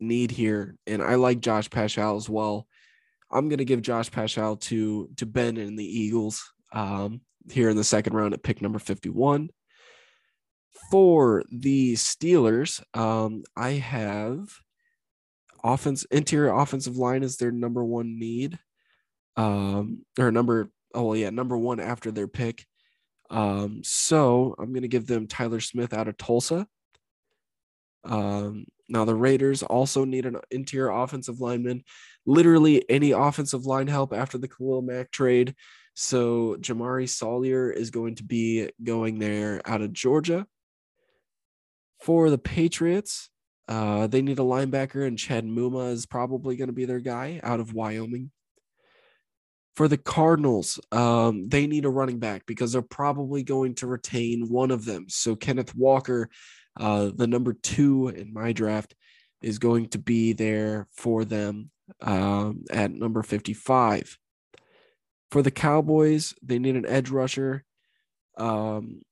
need 0.00 0.30
here, 0.30 0.76
and 0.86 1.02
I 1.02 1.16
like 1.16 1.40
Josh 1.40 1.70
Paschal 1.70 2.16
as 2.16 2.28
well. 2.28 2.66
I'm 3.30 3.48
gonna 3.48 3.64
give 3.64 3.82
Josh 3.82 4.10
Paschal 4.10 4.56
to 4.56 5.08
to 5.16 5.26
Ben 5.26 5.56
and 5.56 5.78
the 5.78 5.84
Eagles 5.84 6.52
um, 6.72 7.20
here 7.50 7.70
in 7.70 7.76
the 7.76 7.84
second 7.84 8.14
round 8.14 8.34
at 8.34 8.42
pick 8.42 8.60
number 8.60 8.78
51. 8.78 9.50
For 10.90 11.44
the 11.50 11.94
Steelers, 11.94 12.82
um, 12.96 13.44
I 13.56 13.72
have 13.72 14.48
offense 15.62 16.04
interior 16.10 16.52
offensive 16.52 16.96
line 16.96 17.22
is 17.22 17.36
their 17.36 17.52
number 17.52 17.84
one 17.84 18.18
need. 18.18 18.58
Um, 19.36 20.04
or 20.18 20.32
number 20.32 20.70
oh 20.94 21.14
yeah, 21.14 21.30
number 21.30 21.56
one 21.56 21.80
after 21.80 22.10
their 22.10 22.28
pick. 22.28 22.66
Um, 23.30 23.82
so 23.84 24.54
I'm 24.58 24.72
gonna 24.72 24.88
give 24.88 25.06
them 25.06 25.26
Tyler 25.26 25.60
Smith 25.60 25.92
out 25.94 26.08
of 26.08 26.16
Tulsa. 26.16 26.66
Um, 28.04 28.66
now 28.88 29.04
the 29.04 29.14
Raiders 29.14 29.62
also 29.62 30.04
need 30.04 30.26
an 30.26 30.36
interior 30.50 30.90
offensive 30.90 31.40
lineman, 31.40 31.84
literally 32.26 32.88
any 32.90 33.12
offensive 33.12 33.64
line 33.66 33.86
help 33.86 34.12
after 34.12 34.38
the 34.38 34.48
Khalil 34.48 34.82
Mack 34.82 35.10
trade. 35.10 35.54
So 35.94 36.56
Jamaree 36.60 37.08
Salyer 37.08 37.70
is 37.70 37.90
going 37.90 38.16
to 38.16 38.24
be 38.24 38.70
going 38.82 39.18
there 39.18 39.60
out 39.64 39.82
of 39.82 39.92
Georgia. 39.92 40.46
For 42.00 42.30
the 42.30 42.38
Patriots, 42.38 43.28
uh, 43.68 44.06
they 44.06 44.22
need 44.22 44.38
a 44.38 44.42
linebacker, 44.42 45.06
and 45.06 45.18
Chad 45.18 45.44
Muma 45.44 45.92
is 45.92 46.06
probably 46.06 46.56
going 46.56 46.68
to 46.68 46.74
be 46.74 46.86
their 46.86 47.00
guy 47.00 47.40
out 47.42 47.60
of 47.60 47.74
Wyoming. 47.74 48.30
For 49.76 49.86
the 49.86 49.98
Cardinals, 49.98 50.80
um, 50.90 51.48
they 51.48 51.66
need 51.66 51.84
a 51.84 51.90
running 51.90 52.18
back 52.18 52.44
because 52.46 52.72
they're 52.72 52.82
probably 52.82 53.42
going 53.42 53.76
to 53.76 53.86
retain 53.86 54.48
one 54.48 54.70
of 54.70 54.84
them. 54.84 55.06
So 55.08 55.36
Kenneth 55.36 55.74
Walker, 55.74 56.30
uh, 56.78 57.10
the 57.14 57.26
number 57.26 57.52
two 57.52 58.08
in 58.08 58.32
my 58.32 58.52
draft, 58.52 58.94
is 59.42 59.58
going 59.58 59.88
to 59.88 59.98
be 59.98 60.32
there 60.32 60.86
for 60.92 61.24
them 61.24 61.70
um, 62.02 62.64
at 62.70 62.90
number 62.90 63.22
55. 63.22 64.18
For 65.30 65.42
the 65.42 65.50
Cowboys, 65.50 66.34
they 66.42 66.58
need 66.58 66.76
an 66.76 66.86
edge 66.86 67.10
rusher. 67.10 67.64
Um, 68.36 69.02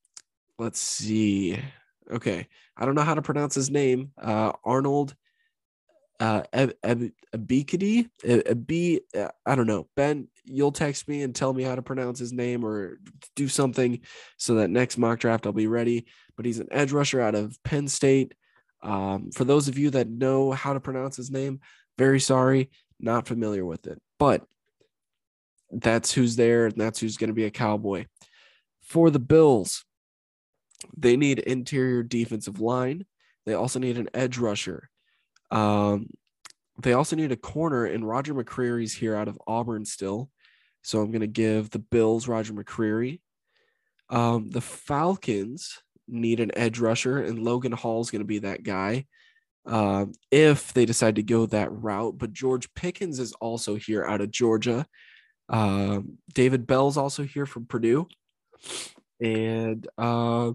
let's 0.58 0.80
see. 0.80 1.58
Okay, 2.10 2.48
I 2.76 2.84
don't 2.84 2.94
know 2.94 3.02
how 3.02 3.14
to 3.14 3.22
pronounce 3.22 3.54
his 3.54 3.70
name. 3.70 4.12
Uh, 4.20 4.52
Arnold 4.64 5.14
uh, 6.20 6.42
Ebiketie, 6.52 8.08
B. 8.66 9.00
Uh, 9.16 9.28
I 9.46 9.54
don't 9.54 9.66
know. 9.66 9.86
Ben, 9.94 10.28
you'll 10.44 10.72
text 10.72 11.08
me 11.08 11.22
and 11.22 11.34
tell 11.34 11.52
me 11.52 11.62
how 11.62 11.74
to 11.74 11.82
pronounce 11.82 12.18
his 12.18 12.32
name 12.32 12.64
or 12.64 12.98
do 13.36 13.48
something 13.48 14.00
so 14.36 14.56
that 14.56 14.68
next 14.68 14.98
mock 14.98 15.20
draft 15.20 15.46
I'll 15.46 15.52
be 15.52 15.68
ready. 15.68 16.06
But 16.36 16.46
he's 16.46 16.58
an 16.58 16.68
edge 16.70 16.92
rusher 16.92 17.20
out 17.20 17.34
of 17.34 17.62
Penn 17.62 17.88
State. 17.88 18.34
Um, 18.82 19.30
for 19.32 19.44
those 19.44 19.68
of 19.68 19.78
you 19.78 19.90
that 19.90 20.08
know 20.08 20.52
how 20.52 20.72
to 20.72 20.80
pronounce 20.80 21.16
his 21.16 21.30
name, 21.30 21.60
very 21.96 22.20
sorry, 22.20 22.70
not 23.00 23.26
familiar 23.28 23.64
with 23.64 23.86
it. 23.86 24.00
But 24.18 24.44
that's 25.70 26.12
who's 26.12 26.36
there, 26.36 26.66
and 26.66 26.76
that's 26.76 27.00
who's 27.00 27.16
going 27.16 27.28
to 27.28 27.34
be 27.34 27.44
a 27.44 27.50
cowboy. 27.50 28.06
For 28.82 29.10
the 29.10 29.18
Bills, 29.18 29.84
they 30.96 31.16
need 31.16 31.40
interior 31.40 32.02
defensive 32.02 32.60
line. 32.60 33.04
They 33.46 33.54
also 33.54 33.78
need 33.78 33.98
an 33.98 34.08
edge 34.14 34.38
rusher. 34.38 34.90
Um, 35.50 36.10
they 36.80 36.92
also 36.92 37.16
need 37.16 37.32
a 37.32 37.36
corner, 37.36 37.86
and 37.86 38.06
Roger 38.06 38.34
McCreary's 38.34 38.94
here 38.94 39.16
out 39.16 39.28
of 39.28 39.40
Auburn 39.46 39.84
still. 39.84 40.30
So 40.82 41.00
I'm 41.00 41.10
going 41.10 41.20
to 41.20 41.26
give 41.26 41.70
the 41.70 41.80
Bills 41.80 42.28
Roger 42.28 42.52
McCreary. 42.52 43.20
Um, 44.10 44.50
the 44.50 44.60
Falcons 44.60 45.82
need 46.06 46.40
an 46.40 46.56
edge 46.56 46.78
rusher, 46.78 47.18
and 47.18 47.42
Logan 47.42 47.72
Hall 47.72 48.00
is 48.00 48.10
going 48.10 48.20
to 48.20 48.26
be 48.26 48.38
that 48.40 48.62
guy 48.62 49.06
um, 49.66 50.12
if 50.30 50.72
they 50.72 50.86
decide 50.86 51.16
to 51.16 51.22
go 51.22 51.46
that 51.46 51.72
route. 51.72 52.16
But 52.16 52.32
George 52.32 52.72
Pickens 52.74 53.18
is 53.18 53.32
also 53.34 53.76
here 53.76 54.04
out 54.04 54.20
of 54.20 54.30
Georgia. 54.30 54.86
Um, 55.48 56.18
David 56.32 56.66
Bell's 56.66 56.96
also 56.96 57.22
here 57.22 57.46
from 57.46 57.66
Purdue. 57.66 58.08
And 59.20 59.86
uh, 59.98 60.52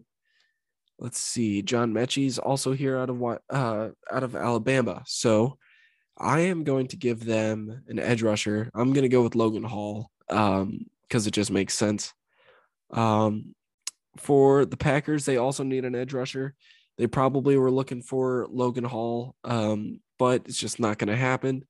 let's 1.03 1.19
see, 1.19 1.61
John 1.61 1.93
Metchie's 1.93 2.39
also 2.39 2.71
here 2.71 2.97
out 2.97 3.09
of 3.09 3.21
uh, 3.21 3.89
out 4.09 4.23
of 4.23 4.35
Alabama. 4.35 5.03
So 5.05 5.57
I 6.17 6.39
am 6.41 6.63
going 6.63 6.87
to 6.87 6.95
give 6.95 7.25
them 7.25 7.83
an 7.89 7.99
edge 7.99 8.23
rusher. 8.23 8.71
I'm 8.73 8.93
going 8.93 9.03
to 9.03 9.09
go 9.09 9.21
with 9.21 9.35
Logan 9.35 9.63
Hall 9.63 10.09
um, 10.29 10.85
because 11.03 11.27
it 11.27 11.31
just 11.31 11.51
makes 11.51 11.73
sense. 11.73 12.13
Um, 12.91 13.53
for 14.17 14.65
the 14.65 14.77
Packers, 14.77 15.25
they 15.25 15.37
also 15.37 15.63
need 15.63 15.83
an 15.83 15.93
edge 15.95 16.13
rusher. 16.13 16.55
They 16.97 17.07
probably 17.07 17.57
were 17.57 17.71
looking 17.71 18.01
for 18.01 18.47
Logan 18.49 18.83
Hall, 18.85 19.35
um, 19.43 19.99
but 20.17 20.43
it's 20.45 20.57
just 20.57 20.79
not 20.79 20.99
going 20.99 21.09
to 21.09 21.17
happen. 21.17 21.65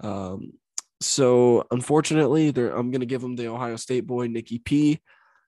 Um, 0.00 0.54
so 1.00 1.66
unfortunately, 1.70 2.48
I'm 2.48 2.90
going 2.90 3.00
to 3.00 3.06
give 3.06 3.20
them 3.20 3.36
the 3.36 3.48
Ohio 3.48 3.76
State 3.76 4.06
boy 4.06 4.26
Nicky 4.26 4.58
P. 4.58 5.00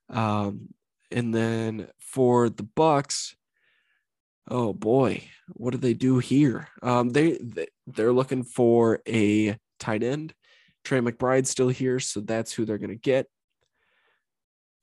Um, 0.09 0.69
and 1.15 1.33
then 1.33 1.87
for 1.97 2.49
the 2.49 2.63
Bucks, 2.63 3.37
oh 4.49 4.73
boy, 4.73 5.23
what 5.53 5.71
do 5.71 5.77
they 5.77 5.93
do 5.93 6.19
here? 6.19 6.67
Um, 6.83 7.11
they, 7.11 7.37
they 7.41 7.67
they're 7.87 8.11
looking 8.11 8.43
for 8.43 8.99
a 9.07 9.57
tight 9.79 10.03
end. 10.03 10.33
Trey 10.83 10.99
McBride's 10.99 11.49
still 11.49 11.69
here, 11.69 12.01
so 12.01 12.19
that's 12.19 12.51
who 12.51 12.65
they're 12.65 12.77
going 12.77 12.89
to 12.89 12.95
get. 12.95 13.27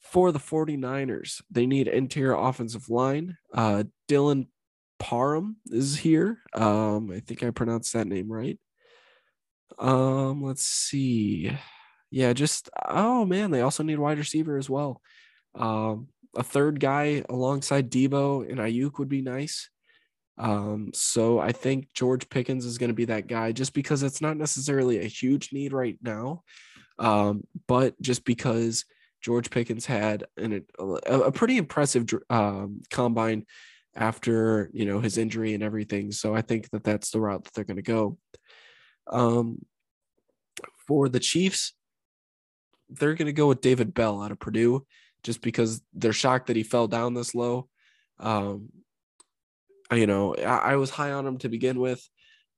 For 0.01 0.33
the 0.33 0.39
49ers, 0.39 1.43
they 1.51 1.67
need 1.67 1.87
interior 1.87 2.35
offensive 2.35 2.89
line. 2.89 3.37
Uh, 3.53 3.85
Dylan 4.09 4.47
Parham 4.99 5.57
is 5.67 5.99
here. 5.99 6.39
Um, 6.55 7.11
I 7.11 7.21
think 7.21 7.43
I 7.43 7.51
pronounced 7.51 7.93
that 7.93 8.07
name 8.07 8.33
right. 8.33 8.59
Um, 9.79 10.43
let's 10.43 10.65
see. 10.65 11.57
Yeah, 12.11 12.33
just 12.33 12.71
oh 12.89 13.27
man, 13.27 13.51
they 13.51 13.61
also 13.61 13.83
need 13.83 13.99
wide 13.99 14.19
receiver 14.19 14.57
as 14.57 14.71
well. 14.71 15.03
Um, 15.55 16.09
a 16.37 16.43
third 16.43 16.81
guy 16.81 17.25
alongside 17.29 17.91
Deebo 17.91 18.49
and 18.49 18.59
Aiyuk 18.59 18.99
would 18.99 19.09
be 19.09 19.23
nice. 19.23 19.69
Um, 20.39 20.91
so 20.95 21.39
I 21.39 21.53
think 21.53 21.93
George 21.95 22.29
Pickens 22.29 22.65
is 22.65 22.79
going 22.79 22.89
to 22.89 22.95
be 22.95 23.05
that 23.07 23.27
guy 23.27 23.53
just 23.53 23.75
because 23.75 24.03
it's 24.03 24.21
not 24.21 24.37
necessarily 24.37 24.99
a 25.01 25.07
huge 25.07 25.53
need 25.53 25.73
right 25.73 25.99
now. 26.03 26.43
Um, 26.99 27.45
but 27.67 28.01
just 28.01 28.25
because 28.25 28.85
George 29.21 29.51
Pickens 29.51 29.87
had 29.87 30.25
an, 30.37 30.65
a, 30.79 30.85
a 30.85 31.33
pretty 31.33 31.57
impressive 31.57 32.07
um, 32.31 32.83
combine 32.91 33.47
after 33.95 34.71
you 34.73 34.87
know 34.87 35.01
his 35.01 35.19
injury 35.19 35.55
and 35.55 35.63
everything. 35.63 36.13
So 36.13 36.35
I 36.35 36.43
think 36.43 36.71
that 36.71 36.85
that's 36.85 37.11
the 37.11 37.21
route 37.21 37.45
that 37.45 37.55
they're 37.55 37.65
going 37.65 37.77
to 37.77 37.83
go. 37.83 38.19
Um, 39.11 39.65
for 40.87 41.09
the 41.09 41.21
Chiefs, 41.21 41.75
they're 42.89 43.15
going 43.15 43.27
to 43.27 43.33
go 43.33 43.49
with 43.49 43.61
David 43.61 43.95
Bell 43.95 44.23
out 44.23 44.33
of 44.33 44.41
Purdue 44.41 44.87
just 45.23 45.41
because 45.41 45.83
they're 45.95 46.13
shocked 46.13 46.49
that 46.49 46.57
he 46.57 46.63
fell 46.63 46.89
down 46.89 47.15
this 47.15 47.35
low. 47.35 47.69
Um, 48.19 48.71
you 49.93 50.07
know, 50.07 50.35
I, 50.35 50.73
I 50.73 50.77
was 50.77 50.91
high 50.91 51.13
on 51.13 51.27
him 51.27 51.39
to 51.39 51.49
begin 51.49 51.79
with, 51.79 52.07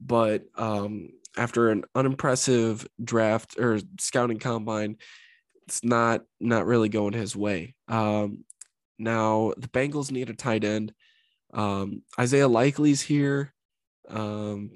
but 0.00 0.44
um, 0.56 1.10
after 1.36 1.70
an 1.70 1.84
unimpressive 1.94 2.86
draft 3.02 3.58
or 3.58 3.80
scouting 3.98 4.38
combine, 4.38 4.96
it's 5.66 5.82
not 5.82 6.22
not 6.40 6.66
really 6.66 6.88
going 6.88 7.14
his 7.14 7.34
way. 7.34 7.74
Um, 7.88 8.44
now 8.98 9.52
the 9.56 9.68
Bengals 9.68 10.10
need 10.10 10.30
a 10.30 10.34
tight 10.34 10.64
end. 10.64 10.92
Um, 11.52 12.02
Isaiah 12.18 12.48
Likely's 12.48 13.00
here. 13.00 13.54
Um, 14.08 14.70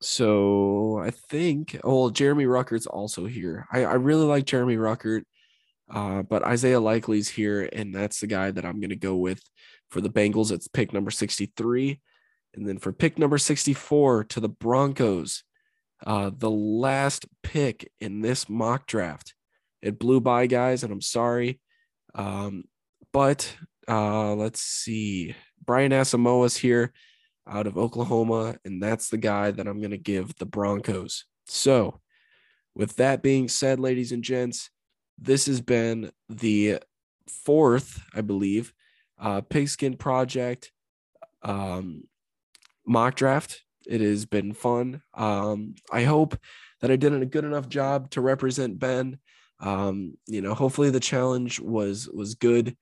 so 0.00 0.98
I 0.98 1.10
think, 1.10 1.78
oh, 1.84 2.00
well, 2.00 2.10
Jeremy 2.10 2.46
Ruckert's 2.46 2.86
also 2.86 3.24
here. 3.26 3.66
I, 3.72 3.84
I 3.84 3.94
really 3.94 4.24
like 4.24 4.44
Jeremy 4.44 4.76
Ruckert, 4.76 5.22
uh, 5.92 6.22
but 6.22 6.42
Isaiah 6.42 6.80
Likely's 6.80 7.28
here, 7.28 7.68
and 7.72 7.94
that's 7.94 8.20
the 8.20 8.26
guy 8.26 8.50
that 8.50 8.64
I'm 8.64 8.80
going 8.80 8.90
to 8.90 8.96
go 8.96 9.16
with 9.16 9.42
for 9.90 10.00
the 10.00 10.08
Bengals. 10.08 10.50
It's 10.50 10.68
pick 10.68 10.92
number 10.92 11.10
63. 11.10 12.00
And 12.54 12.68
then 12.68 12.78
for 12.78 12.92
pick 12.92 13.18
number 13.18 13.38
64 13.38 14.24
to 14.24 14.40
the 14.40 14.48
Broncos, 14.48 15.44
uh, 16.06 16.30
the 16.36 16.50
last 16.50 17.26
pick 17.42 17.90
in 18.00 18.22
this 18.22 18.48
mock 18.48 18.86
draft. 18.86 19.34
It 19.82 19.98
blew 19.98 20.20
by, 20.20 20.46
guys, 20.46 20.82
and 20.82 20.92
I'm 20.92 21.00
sorry. 21.00 21.60
Um, 22.14 22.64
but 23.12 23.54
uh, 23.88 24.34
let's 24.34 24.60
see. 24.60 25.34
Brian 25.64 25.92
Asamoah's 25.92 26.56
here 26.56 26.92
out 27.46 27.66
of 27.66 27.76
Oklahoma, 27.76 28.56
and 28.64 28.82
that's 28.82 29.08
the 29.08 29.18
guy 29.18 29.50
that 29.50 29.66
I'm 29.66 29.78
going 29.78 29.90
to 29.90 29.98
give 29.98 30.36
the 30.36 30.46
Broncos. 30.46 31.24
So, 31.46 32.00
with 32.74 32.96
that 32.96 33.22
being 33.22 33.48
said, 33.48 33.80
ladies 33.80 34.12
and 34.12 34.22
gents, 34.22 34.70
this 35.22 35.46
has 35.46 35.60
been 35.60 36.10
the 36.28 36.80
fourth, 37.28 38.02
I 38.14 38.20
believe, 38.20 38.72
uh, 39.20 39.40
Pigskin 39.42 39.96
Project 39.96 40.72
um, 41.42 42.04
mock 42.86 43.14
draft. 43.14 43.62
It 43.86 44.00
has 44.00 44.26
been 44.26 44.52
fun. 44.52 45.02
Um, 45.14 45.74
I 45.90 46.04
hope 46.04 46.36
that 46.80 46.90
I 46.90 46.96
did 46.96 47.12
a 47.12 47.26
good 47.26 47.44
enough 47.44 47.68
job 47.68 48.10
to 48.10 48.20
represent 48.20 48.78
Ben. 48.78 49.18
Um, 49.60 50.18
you 50.26 50.40
know, 50.40 50.54
hopefully 50.54 50.90
the 50.90 51.00
challenge 51.00 51.60
was 51.60 52.08
was 52.08 52.34
good 52.34 52.76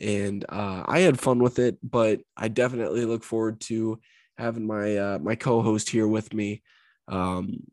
and 0.00 0.44
uh, 0.48 0.82
I 0.86 1.00
had 1.00 1.20
fun 1.20 1.38
with 1.38 1.58
it. 1.58 1.78
But 1.82 2.20
I 2.36 2.48
definitely 2.48 3.04
look 3.04 3.24
forward 3.24 3.60
to 3.62 4.00
having 4.36 4.66
my 4.66 4.96
uh, 4.96 5.18
my 5.20 5.34
co-host 5.34 5.88
here 5.88 6.08
with 6.08 6.32
me. 6.34 6.62
Um, 7.08 7.64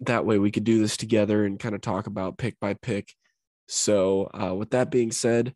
that 0.00 0.24
way 0.24 0.38
we 0.38 0.50
could 0.50 0.64
do 0.64 0.78
this 0.78 0.96
together 0.96 1.44
and 1.44 1.58
kind 1.58 1.74
of 1.74 1.80
talk 1.80 2.06
about 2.06 2.38
pick 2.38 2.60
by 2.60 2.74
pick. 2.74 3.14
So 3.68 4.30
uh, 4.32 4.54
with 4.54 4.70
that 4.70 4.90
being 4.90 5.12
said, 5.12 5.54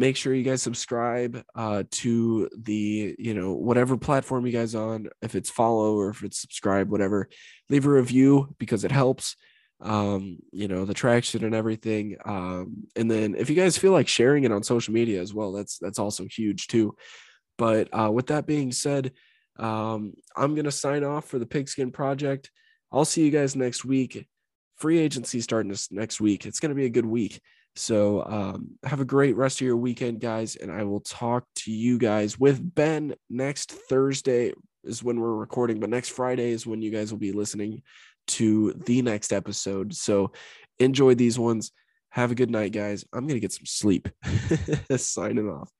make 0.00 0.16
sure 0.16 0.32
you 0.32 0.42
guys 0.42 0.62
subscribe 0.62 1.44
uh, 1.54 1.84
to 1.90 2.48
the 2.56 3.14
you 3.18 3.34
know 3.34 3.52
whatever 3.52 3.98
platform 3.98 4.46
you 4.46 4.52
guys 4.52 4.74
on 4.74 5.08
if 5.20 5.34
it's 5.34 5.50
follow 5.50 5.94
or 5.94 6.08
if 6.08 6.22
it's 6.24 6.40
subscribe 6.40 6.90
whatever 6.90 7.28
leave 7.68 7.84
a 7.86 7.90
review 7.90 8.48
because 8.58 8.82
it 8.84 8.90
helps 8.90 9.36
um 9.82 10.38
you 10.52 10.68
know 10.68 10.84
the 10.84 10.94
traction 10.94 11.44
and 11.44 11.54
everything 11.54 12.16
um 12.26 12.86
and 12.96 13.10
then 13.10 13.34
if 13.34 13.48
you 13.48 13.56
guys 13.56 13.78
feel 13.78 13.92
like 13.92 14.08
sharing 14.08 14.44
it 14.44 14.52
on 14.52 14.62
social 14.62 14.92
media 14.92 15.20
as 15.20 15.32
well 15.32 15.52
that's 15.52 15.78
that's 15.78 15.98
also 15.98 16.24
huge 16.24 16.66
too. 16.66 16.94
But 17.58 17.88
uh 17.92 18.10
with 18.10 18.28
that 18.28 18.46
being 18.46 18.72
said 18.72 19.12
um 19.58 20.14
i'm 20.34 20.54
gonna 20.54 20.70
sign 20.70 21.04
off 21.04 21.26
for 21.26 21.38
the 21.38 21.46
pigskin 21.46 21.92
project. 21.92 22.50
I'll 22.92 23.04
see 23.04 23.24
you 23.24 23.30
guys 23.30 23.54
next 23.54 23.84
week 23.84 24.26
free 24.80 24.98
agency 24.98 25.40
starting 25.40 25.70
this 25.70 25.92
next 25.92 26.20
week 26.20 26.46
it's 26.46 26.58
gonna 26.58 26.74
be 26.74 26.86
a 26.86 26.90
good 26.90 27.06
week 27.06 27.40
so 27.76 28.24
um, 28.24 28.72
have 28.84 29.00
a 29.00 29.04
great 29.04 29.36
rest 29.36 29.60
of 29.60 29.66
your 29.66 29.76
weekend, 29.76 30.20
guys, 30.20 30.56
and 30.56 30.70
I 30.72 30.84
will 30.84 31.00
talk 31.00 31.44
to 31.56 31.72
you 31.72 31.98
guys 31.98 32.38
with 32.38 32.74
Ben 32.74 33.14
next 33.28 33.70
Thursday 33.70 34.52
is 34.84 35.04
when 35.04 35.20
we're 35.20 35.34
recording, 35.34 35.78
but 35.78 35.90
next 35.90 36.10
Friday 36.10 36.50
is 36.50 36.66
when 36.66 36.82
you 36.82 36.90
guys 36.90 37.12
will 37.12 37.18
be 37.18 37.32
listening 37.32 37.82
to 38.28 38.72
the 38.72 39.02
next 39.02 39.32
episode. 39.32 39.94
So 39.94 40.32
enjoy 40.78 41.14
these 41.14 41.38
ones. 41.38 41.72
Have 42.10 42.32
a 42.32 42.34
good 42.34 42.50
night, 42.50 42.72
guys. 42.72 43.04
I'm 43.12 43.26
gonna 43.26 43.40
get 43.40 43.52
some 43.52 43.66
sleep. 43.66 44.08
Signing 44.96 45.48
off. 45.48 45.70